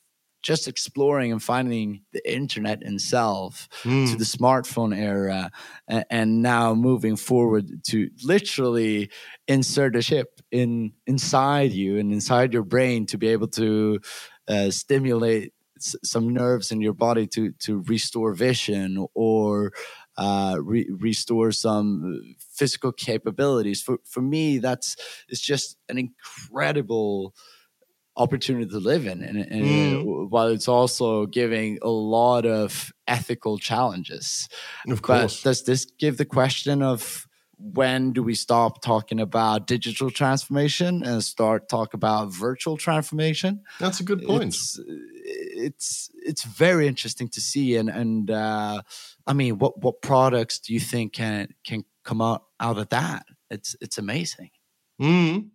just 0.46 0.68
exploring 0.68 1.32
and 1.32 1.42
finding 1.42 2.02
the 2.12 2.32
internet 2.32 2.80
itself 2.82 3.68
mm. 3.82 4.08
to 4.08 4.16
the 4.16 4.24
smartphone 4.24 4.96
era 4.96 5.50
and, 5.88 6.04
and, 6.08 6.42
now 6.42 6.72
moving 6.72 7.16
forward 7.16 7.82
to 7.82 8.08
literally 8.22 9.10
insert 9.48 9.96
a 9.96 10.02
chip 10.02 10.40
in 10.52 10.92
inside 11.06 11.72
you 11.72 11.98
and 11.98 12.12
inside 12.12 12.52
your 12.52 12.62
brain 12.62 13.06
to 13.06 13.18
be 13.18 13.26
able 13.26 13.48
to 13.48 13.98
uh, 14.46 14.70
stimulate 14.70 15.52
s- 15.76 15.96
some 16.04 16.32
nerves 16.32 16.70
in 16.70 16.80
your 16.80 16.92
body 16.92 17.26
to 17.26 17.50
to 17.58 17.82
restore 17.88 18.32
vision 18.32 19.04
or 19.14 19.72
uh, 20.16 20.56
re- 20.62 20.88
restore 21.00 21.50
some 21.50 22.36
physical 22.38 22.92
capabilities. 22.92 23.82
For 23.82 23.98
for 24.04 24.22
me, 24.22 24.58
that's 24.58 24.96
it's 25.28 25.40
just 25.40 25.76
an 25.88 25.98
incredible 25.98 27.34
opportunity 28.16 28.68
to 28.70 28.78
live 28.78 29.06
in. 29.06 29.22
And, 29.22 29.38
and 29.38 29.64
mm. 29.64 30.30
while 30.30 30.48
it's 30.48 30.68
also 30.68 31.26
giving 31.26 31.78
a 31.82 31.88
lot 31.88 32.46
of 32.46 32.92
ethical 33.06 33.58
challenges. 33.58 34.48
And 34.84 34.92
of 34.92 35.02
course. 35.02 35.42
but 35.42 35.50
does 35.50 35.64
this 35.64 35.84
give 35.84 36.16
the 36.16 36.24
question 36.24 36.82
of 36.82 37.26
when 37.58 38.12
do 38.12 38.22
we 38.22 38.34
stop 38.34 38.82
talking 38.82 39.18
about 39.18 39.66
digital 39.66 40.10
transformation 40.10 41.02
and 41.02 41.24
start 41.24 41.68
talk 41.68 41.94
about 41.94 42.32
virtual 42.32 42.76
transformation? 42.76 43.62
That's 43.80 44.00
a 44.00 44.02
good 44.02 44.22
point. 44.22 44.44
It's 44.44 44.80
it's, 45.58 46.10
it's 46.14 46.44
very 46.44 46.86
interesting 46.86 47.28
to 47.28 47.40
see. 47.40 47.76
And 47.76 47.88
and 47.88 48.30
uh, 48.30 48.82
i 49.26 49.32
mean 49.32 49.58
what 49.58 49.82
what 49.82 50.02
products 50.02 50.60
do 50.60 50.72
you 50.72 50.80
think 50.80 51.14
can 51.14 51.48
can 51.64 51.84
come 52.04 52.20
out 52.20 52.44
out 52.60 52.78
of 52.78 52.88
that? 52.90 53.26
It's 53.50 53.76
it's 53.80 53.98
amazing. 53.98 54.50
Mm. 55.00 55.50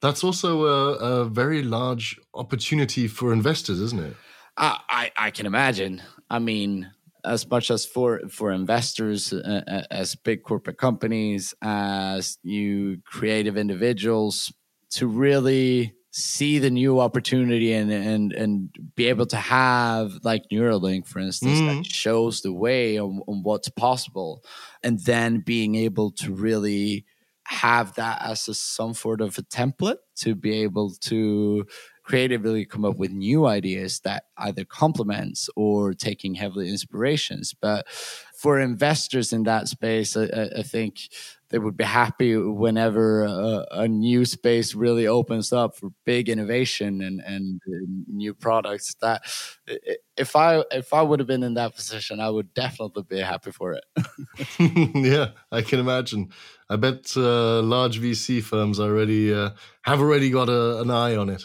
That's 0.00 0.22
also 0.22 0.64
a, 0.64 0.92
a 0.94 1.24
very 1.24 1.62
large 1.62 2.18
opportunity 2.34 3.08
for 3.08 3.32
investors, 3.32 3.80
isn't 3.80 4.00
it? 4.00 4.16
I, 4.56 4.78
I, 4.88 5.12
I 5.16 5.30
can 5.30 5.46
imagine. 5.46 6.02
I 6.30 6.38
mean, 6.38 6.90
as 7.24 7.48
much 7.48 7.70
as 7.70 7.84
for 7.84 8.20
for 8.28 8.52
investors, 8.52 9.32
uh, 9.32 9.62
uh, 9.66 9.82
as 9.90 10.14
big 10.14 10.42
corporate 10.42 10.78
companies, 10.78 11.54
as 11.62 12.38
you 12.42 12.98
creative 13.04 13.56
individuals, 13.56 14.52
to 14.90 15.06
really 15.06 15.94
see 16.10 16.58
the 16.58 16.70
new 16.70 17.00
opportunity 17.00 17.72
and 17.72 17.90
and 17.90 18.32
and 18.32 18.70
be 18.96 19.06
able 19.06 19.26
to 19.26 19.36
have 19.36 20.12
like 20.22 20.42
Neuralink, 20.52 21.06
for 21.06 21.18
instance, 21.18 21.60
mm. 21.60 21.78
that 21.78 21.86
shows 21.86 22.40
the 22.40 22.52
way 22.52 22.98
on, 22.98 23.20
on 23.28 23.42
what's 23.42 23.68
possible, 23.68 24.42
and 24.82 24.98
then 25.00 25.40
being 25.40 25.74
able 25.74 26.10
to 26.12 26.32
really 26.32 27.04
have 27.48 27.94
that 27.94 28.20
as 28.22 28.48
a, 28.48 28.54
some 28.54 28.94
sort 28.94 29.20
of 29.20 29.38
a 29.38 29.42
template 29.42 29.98
to 30.16 30.34
be 30.34 30.52
able 30.62 30.90
to 31.00 31.66
creatively 32.08 32.64
come 32.64 32.86
up 32.86 32.96
with 32.96 33.10
new 33.12 33.46
ideas 33.46 34.00
that 34.00 34.24
either 34.38 34.64
complements 34.64 35.50
or 35.56 35.92
taking 35.92 36.34
heavily 36.34 36.70
inspirations. 36.70 37.54
But 37.60 37.86
for 38.38 38.60
investors 38.60 39.32
in 39.32 39.42
that 39.42 39.66
space 39.66 40.16
i, 40.16 40.26
I 40.56 40.62
think 40.62 41.08
they 41.50 41.58
would 41.58 41.76
be 41.76 41.84
happy 41.84 42.36
whenever 42.36 43.24
a, 43.24 43.66
a, 43.72 43.88
new 43.88 44.24
space 44.24 44.74
really 44.74 45.06
opens 45.06 45.52
up 45.52 45.76
for 45.76 45.90
big 46.04 46.28
innovation 46.28 47.00
and, 47.00 47.20
and 47.20 47.60
new 48.06 48.34
products 48.34 48.94
that 49.00 49.22
if 50.16 50.36
i 50.36 50.62
if 50.70 50.94
i 50.94 51.02
would 51.02 51.18
have 51.18 51.26
been 51.26 51.42
in 51.42 51.54
that 51.54 51.74
position 51.74 52.20
i 52.20 52.30
would 52.30 52.54
definitely 52.54 53.02
be 53.02 53.18
happy 53.18 53.50
for 53.50 53.72
it. 53.72 53.84
Yeah 54.94 55.30
i 55.50 55.62
can 55.62 55.80
imagine. 55.80 56.30
I 56.70 56.76
bet 56.76 57.16
uh, 57.16 57.62
large 57.62 57.98
vc 58.00 58.42
firms 58.42 58.78
already 58.78 59.34
uh, 59.34 59.50
have 59.82 60.00
already 60.00 60.30
got 60.30 60.48
a, 60.48 60.80
an 60.80 60.90
eye 60.90 61.16
on 61.16 61.28
it 61.28 61.42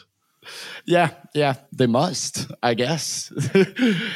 Yeah, 0.85 1.11
yeah, 1.33 1.55
they 1.71 1.87
must. 1.87 2.51
I 2.61 2.73
guess 2.73 3.31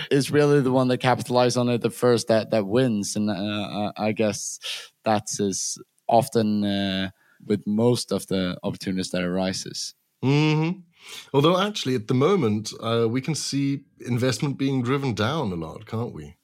it's 0.09 0.31
really 0.31 0.61
the 0.61 0.71
one 0.71 0.87
that 0.89 1.01
capitalizes 1.01 1.59
on 1.59 1.69
it 1.69 1.81
the 1.81 1.89
first 1.89 2.27
that 2.27 2.51
that 2.51 2.65
wins, 2.67 3.15
and 3.15 3.29
uh, 3.29 3.33
uh 3.33 3.91
I 3.97 4.11
guess 4.11 4.59
that's 5.03 5.39
as 5.39 5.77
often 6.07 6.63
uh, 6.63 7.09
with 7.45 7.65
most 7.65 8.11
of 8.11 8.27
the 8.27 8.57
opportunities 8.63 9.11
that 9.11 9.23
arises. 9.23 9.93
Mm-hmm. 10.23 10.79
Although 11.33 11.59
actually, 11.59 11.95
at 11.95 12.07
the 12.07 12.13
moment, 12.13 12.73
uh, 12.81 13.07
we 13.09 13.21
can 13.21 13.35
see 13.35 13.81
investment 14.05 14.57
being 14.57 14.81
driven 14.81 15.13
down 15.13 15.51
a 15.51 15.55
lot, 15.55 15.85
can't 15.85 16.13
we? 16.13 16.35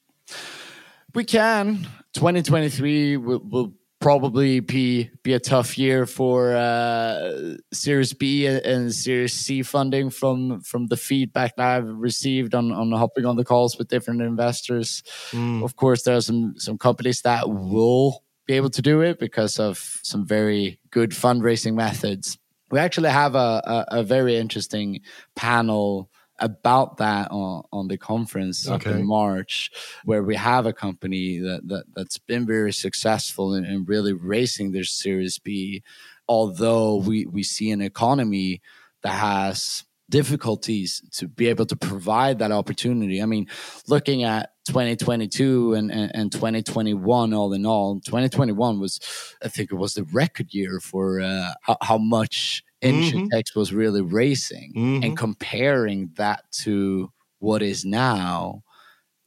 We 1.13 1.23
can. 1.23 1.87
2023 2.13 3.17
will, 3.17 3.39
will 3.39 3.73
probably 4.03 4.59
be 4.59 5.09
be 5.23 5.33
a 5.33 5.39
tough 5.39 5.77
year 5.77 6.05
for 6.05 6.55
uh, 6.55 7.55
Series 7.71 8.13
B 8.13 8.45
and 8.45 8.93
Series 8.93 9.33
C 9.33 9.63
funding 9.63 10.09
from 10.09 10.59
from 10.61 10.87
the 10.87 10.97
feedback 10.97 11.55
that 11.55 11.65
I've 11.65 11.87
received 11.87 12.53
on 12.53 12.71
on 12.71 12.91
hopping 12.91 13.25
on 13.25 13.37
the 13.37 13.45
calls 13.45 13.77
with 13.77 13.87
different 13.87 14.21
investors. 14.21 15.03
Mm. 15.31 15.63
Of 15.63 15.77
course, 15.77 16.03
there 16.03 16.17
are 16.17 16.21
some 16.21 16.55
some 16.57 16.77
companies 16.77 17.21
that 17.21 17.49
will 17.49 18.23
be 18.45 18.55
able 18.55 18.69
to 18.71 18.81
do 18.81 19.01
it 19.01 19.19
because 19.19 19.57
of 19.57 19.99
some 20.03 20.27
very 20.27 20.79
good 20.91 21.11
fundraising 21.11 21.73
methods. 21.73 22.37
We 22.71 22.79
actually 22.79 23.09
have 23.09 23.35
a, 23.35 23.61
a, 23.65 23.99
a 23.99 24.03
very 24.03 24.35
interesting 24.35 24.99
panel 25.35 26.09
about 26.39 26.97
that 26.97 27.31
on, 27.31 27.63
on 27.71 27.87
the 27.87 27.97
conference 27.97 28.67
okay. 28.67 28.91
in 28.91 29.05
March, 29.05 29.71
where 30.05 30.23
we 30.23 30.35
have 30.35 30.65
a 30.65 30.73
company 30.73 31.39
that, 31.39 31.67
that 31.67 31.85
that's 31.95 32.17
been 32.17 32.45
very 32.45 32.73
successful 32.73 33.53
in, 33.53 33.65
in 33.65 33.85
really 33.85 34.13
raising 34.13 34.71
their 34.71 34.83
Series 34.83 35.39
B, 35.39 35.83
although 36.27 36.97
we 36.97 37.25
we 37.25 37.43
see 37.43 37.71
an 37.71 37.81
economy 37.81 38.61
that 39.03 39.13
has 39.13 39.85
difficulties 40.09 41.01
to 41.11 41.27
be 41.27 41.47
able 41.47 41.65
to 41.65 41.75
provide 41.75 42.39
that 42.39 42.51
opportunity. 42.51 43.21
I 43.21 43.25
mean, 43.25 43.47
looking 43.87 44.23
at 44.23 44.51
2022 44.67 45.73
and, 45.73 45.91
and, 45.91 46.11
and 46.13 46.31
2021, 46.31 47.33
all 47.33 47.53
in 47.53 47.65
all, 47.65 47.99
2021 47.99 48.79
was, 48.79 48.99
I 49.43 49.47
think 49.47 49.71
it 49.71 49.75
was 49.75 49.95
the 49.95 50.03
record 50.03 50.53
year 50.53 50.79
for 50.79 51.19
uh, 51.19 51.53
how, 51.61 51.77
how 51.81 51.97
much 51.97 52.63
Insurtech 52.83 53.29
mm-hmm. 53.29 53.59
was 53.59 53.73
really 53.73 54.01
racing 54.01 54.73
mm-hmm. 54.75 55.03
and 55.03 55.17
comparing 55.17 56.11
that 56.17 56.43
to 56.63 57.09
what 57.39 57.61
is 57.61 57.85
now 57.85 58.63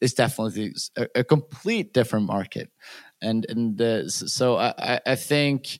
is 0.00 0.14
definitely 0.14 0.74
a, 0.96 1.06
a 1.16 1.24
complete 1.24 1.92
different 1.92 2.26
market. 2.26 2.70
And, 3.22 3.46
and 3.48 3.80
uh, 3.80 4.08
so 4.08 4.56
I, 4.56 5.00
I 5.06 5.14
think 5.14 5.78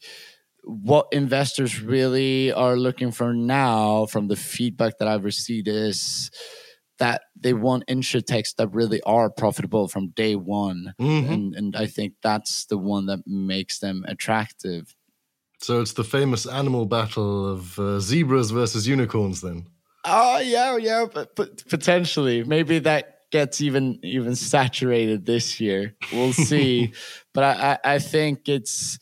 what 0.64 1.06
investors 1.12 1.80
really 1.80 2.50
are 2.52 2.76
looking 2.76 3.12
for 3.12 3.32
now 3.32 4.06
from 4.06 4.28
the 4.28 4.36
feedback 4.36 4.98
that 4.98 5.06
I've 5.06 5.24
received 5.24 5.68
is 5.68 6.30
that 6.98 7.22
they 7.38 7.52
want 7.52 7.86
insurtechs 7.88 8.54
that 8.56 8.72
really 8.72 9.00
are 9.02 9.30
profitable 9.30 9.86
from 9.86 10.08
day 10.08 10.34
one. 10.34 10.94
Mm-hmm. 11.00 11.32
And, 11.32 11.54
and 11.54 11.76
I 11.76 11.86
think 11.86 12.14
that's 12.22 12.66
the 12.66 12.78
one 12.78 13.06
that 13.06 13.20
makes 13.26 13.78
them 13.78 14.04
attractive. 14.08 14.94
So 15.66 15.80
it's 15.80 15.94
the 15.94 16.04
famous 16.04 16.46
animal 16.46 16.86
battle 16.86 17.44
of 17.54 17.76
uh, 17.76 17.98
zebras 17.98 18.52
versus 18.52 18.86
unicorns, 18.86 19.40
then. 19.40 19.66
Oh 20.04 20.38
yeah, 20.38 20.76
yeah, 20.76 21.06
but, 21.12 21.34
but 21.34 21.66
potentially 21.68 22.44
maybe 22.44 22.78
that 22.78 23.22
gets 23.32 23.60
even 23.60 23.98
even 24.04 24.36
saturated 24.36 25.26
this 25.26 25.58
year. 25.58 25.96
We'll 26.12 26.32
see, 26.32 26.92
but 27.34 27.42
I, 27.42 27.72
I, 27.82 27.94
I 27.94 27.98
think 27.98 28.48
it's 28.48 29.00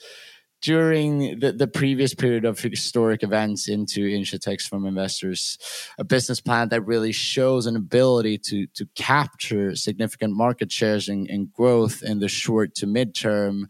during 0.62 1.38
the, 1.38 1.52
the 1.52 1.66
previous 1.66 2.14
period 2.14 2.46
of 2.46 2.58
historic 2.58 3.22
events 3.22 3.68
into 3.68 4.00
insurtechs 4.00 4.66
from 4.66 4.86
investors, 4.86 5.58
a 5.98 6.04
business 6.04 6.40
plan 6.40 6.70
that 6.70 6.86
really 6.86 7.12
shows 7.12 7.66
an 7.66 7.76
ability 7.76 8.38
to 8.38 8.66
to 8.68 8.86
capture 8.94 9.76
significant 9.76 10.34
market 10.34 10.72
shares 10.72 11.10
and, 11.10 11.28
and 11.28 11.52
growth 11.52 12.02
in 12.02 12.20
the 12.20 12.28
short 12.28 12.74
to 12.76 12.86
midterm 12.86 13.66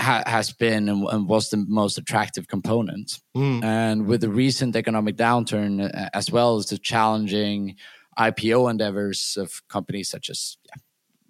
ha- 0.00 0.24
has 0.26 0.52
been 0.52 0.88
and, 0.88 1.04
and, 1.08 1.28
was 1.28 1.50
the 1.50 1.64
most 1.68 1.98
attractive 1.98 2.48
component. 2.48 3.20
Mm. 3.36 3.62
And 3.62 4.06
with 4.06 4.22
the 4.22 4.30
recent 4.30 4.74
economic 4.74 5.16
downturn, 5.16 5.94
uh, 5.94 6.08
as 6.14 6.30
well 6.30 6.56
as 6.56 6.66
the 6.66 6.78
challenging 6.78 7.76
IPO 8.18 8.70
endeavors 8.70 9.36
of 9.38 9.62
companies 9.68 10.10
such 10.10 10.30
as 10.30 10.56
yeah, 10.66 10.80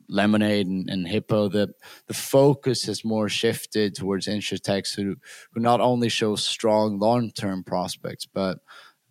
Lemonade 0.09 0.67
and, 0.67 0.91
and, 0.91 1.07
Hippo, 1.07 1.49
the 1.49 1.73
the 2.07 2.15
focus 2.15 2.85
has 2.87 3.05
more 3.05 3.29
shifted 3.29 3.95
towards 3.95 4.27
insurtechs 4.27 4.95
who 4.95 5.17
who 5.53 5.61
not 5.61 5.81
only 5.81 6.09
show 6.09 6.37
strong 6.37 6.99
long 6.99 7.31
term 7.31 7.63
prospects, 7.63 8.27
but 8.27 8.59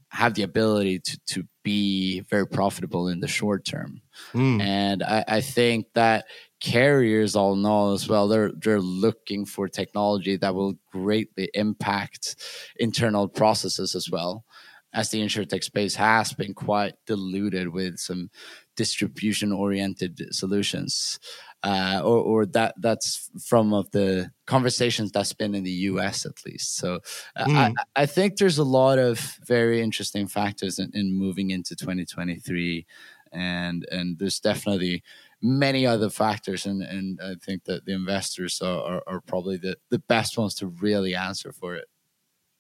have 0.10 0.34
the 0.34 0.44
ability 0.44 1.00
to 1.00 1.20
to 1.28 1.44
be 1.64 2.22
very 2.22 2.48
profitable 2.48 3.08
in 3.08 3.20
the 3.20 3.28
short 3.28 3.64
term. 3.64 4.02
Mm. 4.34 4.62
And 4.62 5.04
I, 5.04 5.24
I 5.28 5.42
think 5.42 5.86
that 5.94 6.26
carriers 6.60 7.36
all 7.36 7.56
know 7.56 7.94
as 7.94 8.08
well 8.08 8.28
they're 8.28 8.52
they're 8.62 8.82
looking 8.82 9.46
for 9.46 9.68
technology 9.68 10.36
that 10.36 10.54
will 10.54 10.74
greatly 10.92 11.50
impact 11.54 12.36
internal 12.78 13.28
processes 13.28 13.96
as 13.96 14.10
well 14.10 14.44
as 14.92 15.10
the 15.10 15.22
insurtech 15.22 15.64
space 15.64 15.96
has 15.96 16.34
been 16.34 16.54
quite 16.54 16.96
diluted 17.06 17.70
with 17.70 17.98
some 17.98 18.30
distribution 18.76 19.52
oriented 19.52 20.20
solutions 20.32 21.20
uh, 21.64 22.02
or, 22.04 22.18
or 22.18 22.46
that 22.46 22.74
that's 22.80 23.30
from 23.46 23.74
of 23.74 23.90
the 23.92 24.32
conversations 24.48 25.12
that's 25.12 25.34
been 25.34 25.54
in 25.54 25.64
the 25.64 25.72
US 25.72 26.26
at 26.26 26.46
least 26.46 26.76
so 26.78 27.00
uh, 27.36 27.46
mm. 27.46 27.74
I, 27.96 28.04
I 28.04 28.06
think 28.06 28.38
there's 28.38 28.58
a 28.58 28.64
lot 28.64 28.98
of 28.98 29.20
very 29.46 29.82
interesting 29.82 30.28
factors 30.28 30.80
in, 30.80 30.92
in 30.94 31.14
moving 31.14 31.52
into 31.52 31.76
2023 31.76 32.86
and 33.32 33.86
and 33.92 34.18
there's 34.18 34.40
definitely 34.40 35.04
many 35.42 35.86
other 35.86 36.10
factors, 36.10 36.66
and, 36.66 36.82
and 36.82 37.20
I 37.22 37.36
think 37.44 37.66
that 37.66 37.86
the 37.86 37.94
investors 37.94 38.62
are, 38.62 38.82
are, 38.82 39.04
are 39.08 39.22
probably 39.22 39.58
the, 39.58 39.78
the 39.90 40.00
best 40.00 40.38
ones 40.38 40.56
to 40.56 40.68
really 40.68 41.16
answer 41.16 41.52
for 41.52 41.76
it. 41.76 41.86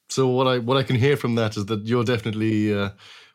So 0.09 0.27
what 0.27 0.47
I 0.47 0.57
what 0.57 0.77
I 0.77 0.83
can 0.83 0.95
hear 0.95 1.15
from 1.15 1.35
that 1.35 1.55
is 1.55 1.65
that 1.67 1.85
you're 1.85 2.03
definitely, 2.03 2.73
uh, 2.73 2.89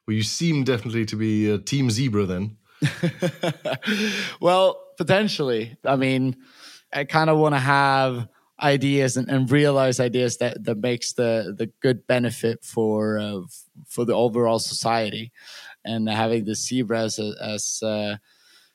well, 0.06 0.16
you 0.16 0.24
seem 0.24 0.64
definitely 0.64 1.04
to 1.06 1.16
be 1.16 1.48
a 1.50 1.58
Team 1.58 1.88
Zebra 1.88 2.26
then. 2.26 2.56
well, 4.40 4.82
potentially. 4.96 5.76
I 5.84 5.96
mean, 5.96 6.36
I 6.92 7.04
kind 7.04 7.30
of 7.30 7.38
want 7.38 7.54
to 7.54 7.60
have 7.60 8.28
ideas 8.60 9.16
and, 9.16 9.28
and, 9.28 9.50
realize 9.50 9.98
ideas 9.98 10.36
that 10.38 10.62
that 10.64 10.78
makes 10.78 11.12
the 11.12 11.54
the 11.56 11.70
good 11.80 12.06
benefit 12.06 12.64
for 12.64 13.18
uh, 13.18 13.40
for 13.86 14.04
the 14.04 14.14
overall 14.14 14.58
society, 14.58 15.32
and 15.84 16.08
having 16.08 16.44
the 16.44 16.54
zebras 16.54 17.18
as, 17.18 17.34
as 17.40 17.82
uh, 17.82 18.16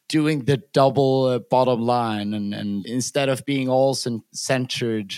doing 0.09 0.43
the 0.45 0.57
double 0.73 1.25
uh, 1.25 1.39
bottom 1.49 1.81
line 1.81 2.33
and, 2.33 2.53
and 2.53 2.85
instead 2.85 3.29
of 3.29 3.45
being 3.45 3.69
all 3.69 3.95
centered 4.33 5.13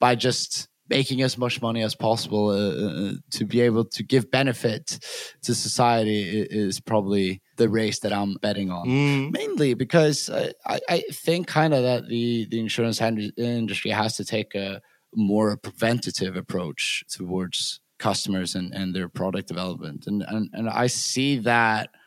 by 0.00 0.14
just 0.16 0.68
making 0.88 1.22
as 1.22 1.38
much 1.38 1.62
money 1.62 1.82
as 1.82 1.94
possible 1.94 2.48
uh, 2.48 3.10
uh, 3.10 3.12
to 3.30 3.46
be 3.46 3.60
able 3.60 3.84
to 3.84 4.02
give 4.02 4.30
benefit 4.30 4.98
to 5.42 5.54
society 5.54 6.40
is 6.50 6.80
probably 6.80 7.40
the 7.56 7.68
race 7.68 8.00
that 8.00 8.12
I'm 8.12 8.34
betting 8.42 8.70
on. 8.70 8.86
Mm. 8.86 9.32
Mainly 9.32 9.74
because 9.74 10.28
I, 10.28 10.80
I 10.88 10.98
think 11.12 11.46
kind 11.46 11.72
of 11.72 11.82
that 11.82 12.08
the, 12.08 12.46
the 12.50 12.58
insurance 12.58 13.00
industry 13.00 13.90
has 13.90 14.16
to 14.16 14.24
take 14.24 14.54
a 14.54 14.80
more 15.14 15.56
preventative 15.56 16.36
approach 16.36 17.04
towards 17.08 17.80
customers 17.98 18.54
and, 18.54 18.74
and 18.74 18.94
their 18.94 19.08
product 19.08 19.46
development. 19.48 20.06
And, 20.06 20.24
and, 20.26 20.50
and 20.52 20.68
I 20.68 20.88
see 20.88 21.38
that– 21.38 21.90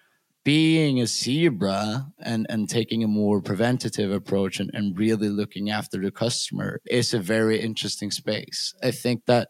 being 0.45 1.01
a 1.01 1.08
zebra 1.08 2.08
and, 2.19 2.45
and 2.49 2.69
taking 2.69 3.03
a 3.03 3.08
more 3.08 3.41
preventative 3.41 4.12
approach 4.12 4.60
and, 4.60 4.69
and 4.75 4.97
really 4.97 5.27
looking 5.27 5.71
after 5.71 5.99
the 5.99 6.12
customer 6.12 6.79
is 6.86 7.13
a 7.13 7.19
very 7.19 7.60
interesting 7.60 8.12
space. 8.12 8.73
I 8.81 8.91
think 8.91 9.25
that 9.25 9.49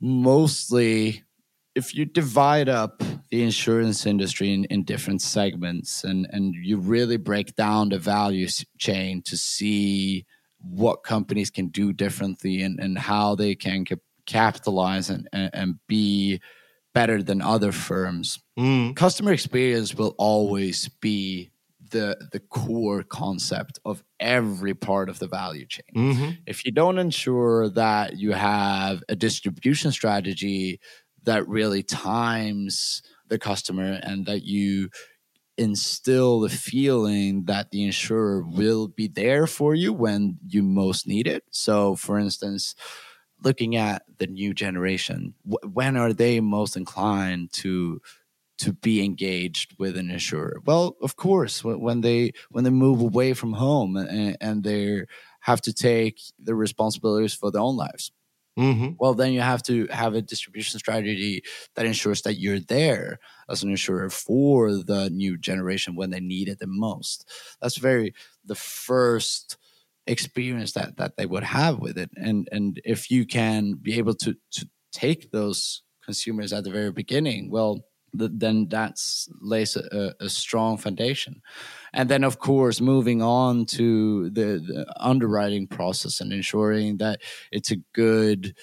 mostly 0.00 1.24
if 1.74 1.92
you 1.94 2.04
divide 2.04 2.68
up 2.68 3.02
the 3.30 3.42
insurance 3.42 4.06
industry 4.06 4.52
in, 4.52 4.64
in 4.66 4.84
different 4.84 5.22
segments 5.22 6.04
and, 6.04 6.26
and 6.30 6.54
you 6.54 6.78
really 6.78 7.16
break 7.16 7.56
down 7.56 7.88
the 7.88 7.98
value 7.98 8.46
chain 8.78 9.22
to 9.22 9.36
see 9.36 10.24
what 10.60 11.02
companies 11.02 11.50
can 11.50 11.66
do 11.66 11.92
differently 11.92 12.62
and, 12.62 12.78
and 12.78 12.96
how 12.96 13.34
they 13.34 13.56
can 13.56 13.84
capitalize 14.26 15.10
and, 15.10 15.28
and, 15.32 15.50
and 15.52 15.74
be 15.88 16.40
better 16.94 17.22
than 17.22 17.40
other 17.40 17.72
firms. 17.72 18.38
Mm. 18.58 18.96
Customer 18.96 19.32
experience 19.32 19.94
will 19.94 20.14
always 20.18 20.88
be 21.00 21.50
the 21.90 22.16
the 22.32 22.40
core 22.40 23.02
concept 23.02 23.78
of 23.84 24.02
every 24.18 24.74
part 24.74 25.08
of 25.08 25.18
the 25.18 25.26
value 25.26 25.66
chain. 25.66 25.84
Mm-hmm. 25.94 26.30
If 26.46 26.64
you 26.64 26.72
don't 26.72 26.98
ensure 26.98 27.68
that 27.70 28.16
you 28.16 28.32
have 28.32 29.02
a 29.08 29.16
distribution 29.16 29.92
strategy 29.92 30.80
that 31.24 31.46
really 31.48 31.82
times 31.82 33.02
the 33.28 33.38
customer 33.38 34.00
and 34.02 34.26
that 34.26 34.42
you 34.42 34.90
instill 35.58 36.40
the 36.40 36.48
feeling 36.48 37.44
that 37.44 37.70
the 37.70 37.84
insurer 37.84 38.42
will 38.42 38.88
be 38.88 39.06
there 39.06 39.46
for 39.46 39.74
you 39.74 39.92
when 39.92 40.38
you 40.46 40.62
most 40.62 41.06
need 41.06 41.26
it. 41.26 41.44
So 41.50 41.96
for 41.96 42.18
instance, 42.18 42.74
looking 43.42 43.76
at 43.76 44.02
the 44.18 44.26
new 44.26 44.54
generation, 44.54 45.34
when 45.44 45.96
are 45.96 46.12
they 46.12 46.40
most 46.40 46.76
inclined 46.76 47.52
to 47.54 48.00
to 48.58 48.74
be 48.74 49.02
engaged 49.02 49.74
with 49.78 49.96
an 49.96 50.10
insurer? 50.10 50.60
Well, 50.66 50.96
of 51.00 51.16
course, 51.16 51.64
when 51.64 52.02
they 52.02 52.32
when 52.50 52.64
they 52.64 52.70
move 52.70 53.00
away 53.00 53.32
from 53.32 53.54
home 53.54 53.96
and, 53.96 54.36
and 54.40 54.62
they 54.62 55.04
have 55.40 55.62
to 55.62 55.72
take 55.72 56.20
the 56.38 56.54
responsibilities 56.54 57.34
for 57.34 57.50
their 57.50 57.62
own 57.62 57.76
lives. 57.76 58.12
Mm-hmm. 58.58 58.90
Well, 58.98 59.14
then 59.14 59.32
you 59.32 59.40
have 59.40 59.62
to 59.64 59.86
have 59.86 60.14
a 60.14 60.20
distribution 60.20 60.78
strategy 60.78 61.42
that 61.76 61.86
ensures 61.86 62.20
that 62.22 62.38
you're 62.38 62.60
there 62.60 63.18
as 63.48 63.62
an 63.62 63.70
insurer 63.70 64.10
for 64.10 64.72
the 64.74 65.08
new 65.10 65.38
generation 65.38 65.94
when 65.94 66.10
they 66.10 66.20
need 66.20 66.48
it 66.48 66.58
the 66.58 66.66
most. 66.66 67.30
That's 67.62 67.78
very 67.78 68.12
the 68.44 68.56
first 68.56 69.56
experience 70.10 70.72
that 70.72 70.96
that 70.96 71.16
they 71.16 71.26
would 71.26 71.44
have 71.44 71.78
with 71.78 71.96
it, 71.96 72.10
and 72.16 72.48
and 72.52 72.80
if 72.84 73.10
you 73.10 73.24
can 73.26 73.74
be 73.74 73.98
able 73.98 74.14
to 74.14 74.34
to 74.52 74.68
take 74.92 75.30
those 75.30 75.82
consumers 76.04 76.52
at 76.52 76.64
the 76.64 76.70
very 76.70 76.90
beginning, 76.92 77.50
well, 77.50 77.84
then 78.12 78.66
that's 78.68 79.28
lays 79.40 79.76
a, 79.76 80.14
a, 80.20 80.28
strong 80.28 80.76
foundation. 80.76 81.40
And 81.92 82.08
then, 82.08 82.24
of 82.24 82.40
course, 82.40 82.80
moving 82.80 83.22
on 83.22 83.66
to 83.66 84.30
the, 84.30 84.58
the, 84.66 84.92
underwriting 84.96 85.68
process 85.68 86.20
and 86.20 86.32
ensuring 86.32 86.98
that 86.98 87.20
it's 87.52 87.70
a 87.70 87.82
good 87.94 88.56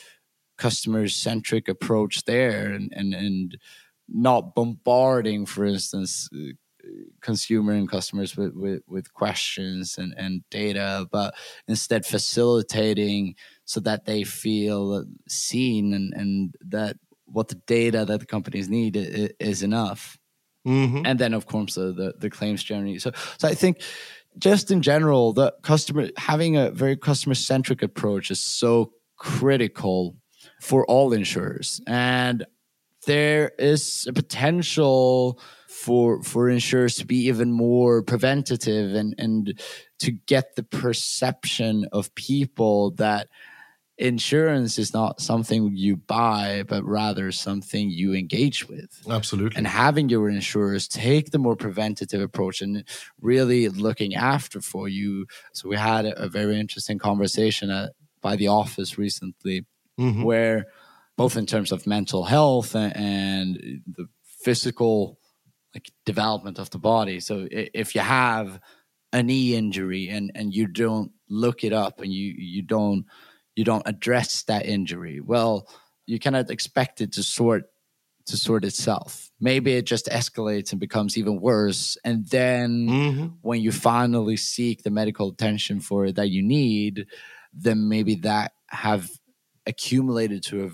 customer 0.57 1.07
centric 1.07 1.69
approach 1.69 2.25
there 2.25 2.73
and, 2.73 2.91
and, 2.93 3.13
and 3.13 3.57
not 4.09 4.55
bombarding, 4.55 5.45
for 5.45 5.65
instance, 5.65 6.29
consumer 7.21 7.73
and 7.73 7.89
customers 7.89 8.35
with, 8.37 8.53
with, 8.55 8.81
with 8.87 9.13
questions 9.13 9.97
and, 9.97 10.13
and 10.17 10.43
data, 10.49 11.07
but 11.11 11.33
instead 11.67 12.05
facilitating 12.05 13.35
so 13.65 13.79
that 13.81 14.05
they 14.05 14.23
feel 14.23 15.05
seen 15.27 15.93
and, 15.93 16.13
and 16.13 16.55
that 16.61 16.97
what 17.25 17.49
the 17.49 17.55
data 17.55 18.05
that 18.05 18.19
the 18.19 18.25
companies 18.25 18.69
need 18.69 18.95
is, 19.39 19.63
enough. 19.63 20.17
Mm-hmm. 20.65 21.05
And 21.05 21.19
then, 21.19 21.33
of 21.33 21.45
course, 21.45 21.75
the, 21.75 21.93
the, 21.93 22.13
the 22.17 22.29
claims 22.29 22.63
journey. 22.63 22.99
So, 22.99 23.11
so 23.37 23.47
I 23.47 23.53
think 23.53 23.81
just 24.37 24.71
in 24.71 24.81
general, 24.81 25.33
the 25.33 25.53
customer 25.63 26.09
having 26.17 26.57
a 26.57 26.71
very 26.71 26.95
customer 26.95 27.35
centric 27.35 27.81
approach 27.81 28.31
is 28.31 28.39
so 28.39 28.93
critical 29.17 30.15
for 30.61 30.85
all 30.85 31.13
insurers. 31.13 31.81
And 31.87 32.45
there 33.07 33.51
is 33.57 34.05
a 34.07 34.13
potential 34.13 35.39
for 35.67 36.21
for 36.21 36.49
insurers 36.49 36.95
to 36.95 37.05
be 37.05 37.27
even 37.27 37.51
more 37.51 38.03
preventative 38.03 38.93
and 38.93 39.15
and 39.17 39.59
to 39.99 40.11
get 40.11 40.55
the 40.55 40.63
perception 40.63 41.87
of 41.91 42.13
people 42.13 42.91
that 42.91 43.27
insurance 43.97 44.77
is 44.77 44.93
not 44.93 45.19
something 45.19 45.71
you 45.75 45.95
buy, 45.95 46.63
but 46.67 46.83
rather 46.83 47.31
something 47.31 47.89
you 47.89 48.13
engage 48.13 48.67
with. 48.67 49.01
Absolutely. 49.09 49.57
And 49.57 49.65
having 49.65 50.07
your 50.09 50.29
insurers 50.29 50.87
take 50.87 51.31
the 51.31 51.39
more 51.39 51.55
preventative 51.55 52.21
approach 52.21 52.61
and 52.61 52.83
really 53.21 53.69
looking 53.69 54.13
after 54.13 54.61
for 54.61 54.87
you. 54.87 55.25
So 55.53 55.67
we 55.67 55.77
had 55.77 56.05
a, 56.05 56.29
very 56.29 56.59
interesting 56.59 56.99
conversation 56.99 57.71
at, 57.71 57.93
by 58.21 58.35
the 58.35 58.49
office 58.49 58.99
recently 58.99 59.65
mm-hmm. 59.99 60.21
where 60.21 60.67
both 61.17 61.35
in 61.35 61.45
terms 61.45 61.71
of 61.71 61.87
mental 61.87 62.23
health 62.23 62.75
and, 62.75 63.81
the 63.85 64.07
physical 64.43 65.19
like 65.73 65.91
development 66.05 66.59
of 66.59 66.69
the 66.69 66.77
body. 66.77 67.19
So 67.19 67.47
if 67.51 67.95
you 67.95 68.01
have 68.01 68.61
a 69.11 69.21
knee 69.21 69.55
injury 69.55 70.07
and, 70.07 70.31
and 70.35 70.53
you 70.53 70.67
don't 70.67 71.11
look 71.27 71.63
it 71.63 71.73
up 71.73 71.99
and 71.99 72.13
you, 72.13 72.33
you 72.37 72.61
don't 72.61 73.05
you 73.55 73.63
don't 73.63 73.83
address 73.87 74.43
that 74.43 74.67
injury, 74.67 75.19
well, 75.19 75.67
you 76.05 76.19
cannot 76.19 76.51
expect 76.51 77.01
it 77.01 77.13
to 77.13 77.23
sort 77.23 77.65
to 78.27 78.37
sort 78.37 78.63
itself. 78.63 79.29
Maybe 79.39 79.73
it 79.73 79.85
just 79.85 80.07
escalates 80.07 80.71
and 80.71 80.79
becomes 80.79 81.17
even 81.17 81.41
worse. 81.41 81.97
And 82.03 82.27
then 82.27 82.87
mm-hmm. 82.87 83.25
when 83.41 83.61
you 83.61 83.71
finally 83.71 84.37
seek 84.37 84.83
the 84.83 84.91
medical 84.91 85.29
attention 85.29 85.79
for 85.79 86.05
it 86.05 86.15
that 86.15 86.29
you 86.29 86.43
need, 86.43 87.07
then 87.53 87.89
maybe 87.89 88.15
that 88.15 88.51
have 88.67 89.09
accumulated 89.65 90.43
to 90.43 90.65
a 90.65 90.69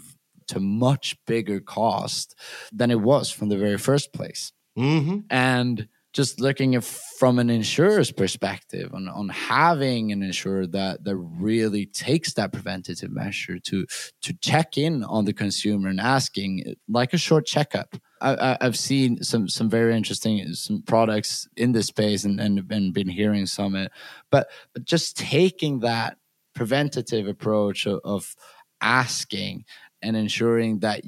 to 0.53 0.59
much 0.59 1.17
bigger 1.25 1.59
cost 1.59 2.35
than 2.71 2.91
it 2.91 3.01
was 3.01 3.29
from 3.31 3.49
the 3.49 3.57
very 3.57 3.77
first 3.77 4.13
place. 4.13 4.51
Mm-hmm. 4.77 5.19
And 5.29 5.87
just 6.13 6.39
looking 6.39 6.75
at 6.75 6.83
from 6.83 7.39
an 7.39 7.49
insurer's 7.49 8.11
perspective 8.11 8.93
on, 8.93 9.07
on 9.07 9.29
having 9.29 10.11
an 10.11 10.21
insurer 10.21 10.67
that, 10.67 11.03
that 11.03 11.15
really 11.15 11.87
takes 11.87 12.33
that 12.33 12.53
preventative 12.53 13.11
measure 13.11 13.57
to 13.57 13.85
to 14.21 14.33
check 14.33 14.77
in 14.77 15.03
on 15.03 15.25
the 15.25 15.33
consumer 15.33 15.89
and 15.89 15.99
asking 15.99 16.75
like 16.87 17.13
a 17.13 17.17
short 17.17 17.45
checkup. 17.45 17.95
I, 18.21 18.57
have 18.61 18.77
seen 18.77 19.21
some 19.23 19.49
some 19.49 19.69
very 19.69 19.97
interesting 19.97 20.53
some 20.53 20.83
products 20.83 21.47
in 21.57 21.73
this 21.73 21.87
space 21.87 22.23
and, 22.23 22.39
and, 22.39 22.71
and 22.71 22.93
been 22.93 23.09
hearing 23.09 23.47
some 23.47 23.75
it, 23.75 23.91
but 24.29 24.49
but 24.73 24.85
just 24.85 25.17
taking 25.17 25.79
that 25.79 26.17
preventative 26.53 27.27
approach 27.27 27.87
of, 27.87 27.99
of 28.03 28.35
asking 28.81 29.65
and 30.03 30.15
ensuring 30.15 30.79
that 30.79 31.01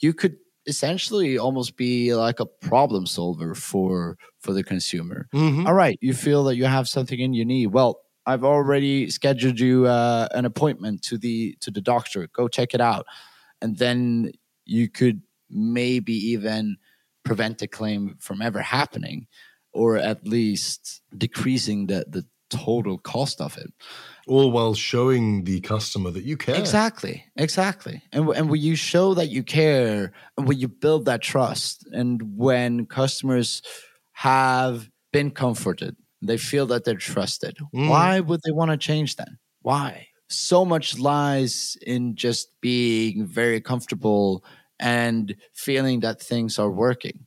you 0.00 0.12
could 0.12 0.36
essentially 0.66 1.38
almost 1.38 1.76
be 1.76 2.14
like 2.14 2.40
a 2.40 2.46
problem 2.46 3.06
solver 3.06 3.54
for 3.54 4.16
for 4.40 4.52
the 4.52 4.62
consumer. 4.62 5.28
Mm-hmm. 5.34 5.66
All 5.66 5.74
right, 5.74 5.98
you 6.00 6.14
feel 6.14 6.44
that 6.44 6.56
you 6.56 6.64
have 6.64 6.88
something 6.88 7.18
in 7.18 7.34
your 7.34 7.44
knee. 7.44 7.66
Well, 7.66 8.00
I've 8.26 8.44
already 8.44 9.10
scheduled 9.10 9.60
you 9.60 9.86
uh, 9.86 10.28
an 10.32 10.44
appointment 10.44 11.02
to 11.04 11.18
the 11.18 11.56
to 11.60 11.70
the 11.70 11.80
doctor. 11.80 12.28
Go 12.32 12.48
check 12.48 12.74
it 12.74 12.80
out, 12.80 13.06
and 13.60 13.78
then 13.78 14.32
you 14.64 14.88
could 14.88 15.22
maybe 15.50 16.14
even 16.14 16.76
prevent 17.24 17.62
a 17.62 17.66
claim 17.66 18.16
from 18.20 18.42
ever 18.42 18.60
happening, 18.60 19.26
or 19.72 19.96
at 19.96 20.26
least 20.26 21.02
decreasing 21.16 21.86
the 21.86 22.04
the 22.08 22.26
total 22.54 22.98
cost 22.98 23.40
of 23.40 23.56
it 23.58 23.72
all 24.26 24.50
while 24.50 24.74
showing 24.74 25.44
the 25.44 25.60
customer 25.60 26.10
that 26.10 26.24
you 26.24 26.36
care. 26.36 26.56
Exactly, 26.56 27.24
exactly. 27.36 28.02
And 28.12 28.28
and 28.30 28.48
when 28.48 28.60
you 28.60 28.76
show 28.76 29.14
that 29.14 29.28
you 29.28 29.42
care, 29.42 30.12
and 30.36 30.48
when 30.48 30.58
you 30.58 30.68
build 30.68 31.04
that 31.06 31.22
trust, 31.22 31.86
and 31.92 32.22
when 32.36 32.86
customers 32.86 33.62
have 34.12 34.90
been 35.12 35.30
comforted, 35.30 35.96
they 36.22 36.36
feel 36.36 36.66
that 36.66 36.84
they're 36.84 36.94
trusted. 36.94 37.58
Mm. 37.74 37.88
Why 37.88 38.20
would 38.20 38.40
they 38.44 38.52
want 38.52 38.70
to 38.70 38.76
change 38.76 39.16
then? 39.16 39.38
Why? 39.62 40.08
So 40.28 40.64
much 40.64 40.98
lies 40.98 41.76
in 41.86 42.16
just 42.16 42.48
being 42.60 43.26
very 43.26 43.60
comfortable 43.60 44.44
and 44.80 45.36
feeling 45.52 46.00
that 46.00 46.20
things 46.20 46.58
are 46.58 46.70
working. 46.70 47.26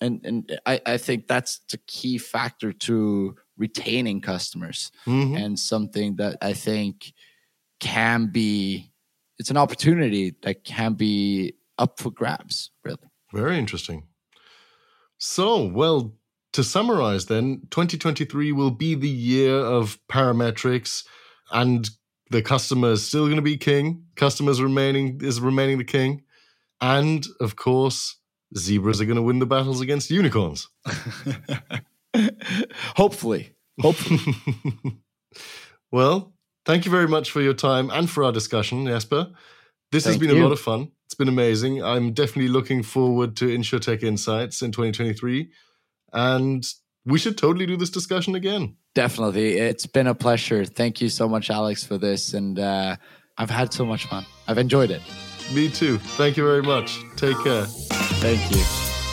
And 0.00 0.20
and 0.24 0.60
I, 0.66 0.80
I 0.84 0.96
think 0.98 1.26
that's 1.26 1.60
the 1.70 1.78
key 1.86 2.18
factor 2.18 2.72
to 2.72 3.36
retaining 3.56 4.20
customers. 4.20 4.90
Mm-hmm. 5.06 5.36
and 5.36 5.58
something 5.58 6.16
that 6.16 6.38
I 6.42 6.52
think 6.52 7.12
can 7.80 8.30
be 8.30 8.92
it's 9.38 9.50
an 9.50 9.56
opportunity 9.56 10.34
that 10.42 10.64
can 10.64 10.94
be 10.94 11.54
up 11.78 12.00
for 12.00 12.10
grabs 12.10 12.70
really. 12.84 12.98
Very 13.32 13.58
interesting. 13.58 14.04
So 15.18 15.66
well 15.66 16.14
to 16.52 16.64
summarize 16.64 17.26
then 17.26 17.62
2023 17.70 18.52
will 18.52 18.70
be 18.70 18.94
the 18.94 19.08
year 19.08 19.56
of 19.56 19.98
parametrics 20.08 21.04
and 21.52 21.90
the 22.30 22.42
customer 22.42 22.92
is 22.92 23.06
still 23.06 23.26
going 23.26 23.36
to 23.36 23.42
be 23.42 23.56
king 23.56 24.04
customers 24.16 24.60
remaining 24.60 25.20
is 25.22 25.40
remaining 25.40 25.78
the 25.78 25.84
king. 25.84 26.22
And 26.80 27.26
of 27.40 27.56
course 27.56 28.16
zebras 28.56 29.00
are 29.00 29.06
going 29.06 29.16
to 29.16 29.22
win 29.22 29.38
the 29.38 29.46
battles 29.46 29.80
against 29.80 30.10
unicorns 30.10 30.68
Hopefully. 32.96 33.52
Hopefully. 33.80 34.20
well, 35.92 36.32
thank 36.64 36.84
you 36.84 36.90
very 36.90 37.08
much 37.08 37.30
for 37.30 37.40
your 37.40 37.54
time 37.54 37.90
and 37.90 38.08
for 38.08 38.24
our 38.24 38.32
discussion, 38.32 38.86
Jesper. 38.86 39.28
This 39.92 40.04
thank 40.04 40.14
has 40.14 40.20
been 40.20 40.36
you. 40.36 40.42
a 40.42 40.44
lot 40.44 40.52
of 40.52 40.60
fun. 40.60 40.90
It's 41.06 41.14
been 41.14 41.28
amazing. 41.28 41.82
I'm 41.82 42.12
definitely 42.12 42.48
looking 42.48 42.82
forward 42.82 43.36
to 43.36 43.46
Insurtech 43.46 44.02
Insights 44.02 44.62
in 44.62 44.72
2023. 44.72 45.50
And 46.12 46.66
we 47.04 47.18
should 47.18 47.38
totally 47.38 47.66
do 47.66 47.76
this 47.76 47.90
discussion 47.90 48.34
again. 48.34 48.76
Definitely. 48.94 49.58
It's 49.58 49.86
been 49.86 50.08
a 50.08 50.14
pleasure. 50.14 50.64
Thank 50.64 51.00
you 51.00 51.08
so 51.08 51.28
much, 51.28 51.50
Alex, 51.50 51.84
for 51.84 51.98
this. 51.98 52.34
And 52.34 52.58
uh, 52.58 52.96
I've 53.38 53.50
had 53.50 53.72
so 53.72 53.84
much 53.84 54.06
fun. 54.06 54.26
I've 54.48 54.58
enjoyed 54.58 54.90
it. 54.90 55.02
Me 55.54 55.68
too. 55.68 55.98
Thank 55.98 56.36
you 56.36 56.44
very 56.44 56.62
much. 56.62 56.98
Take 57.16 57.38
care. 57.44 57.66
Thank 57.66 58.50
you. 58.50 58.62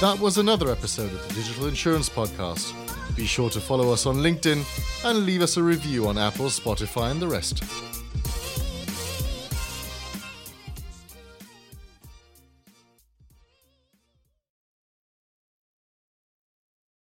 That 0.01 0.17
was 0.19 0.37
another 0.37 0.71
episode 0.71 1.11
of 1.13 1.27
the 1.27 1.33
Digital 1.35 1.67
Insurance 1.67 2.09
Podcast. 2.09 2.82
Be 3.15 3.25
sure 3.25 3.49
to 3.51 3.59
follow 3.59 3.91
us 3.91 4.05
on 4.05 4.17
LinkedIn 4.17 4.63
and 5.05 5.25
leave 5.25 5.41
us 5.41 5.57
a 5.57 5.63
review 5.63 6.07
on 6.07 6.17
Apple, 6.17 6.47
Spotify, 6.47 7.11
and 7.11 7.21
the 7.21 7.27
rest. 7.27 7.63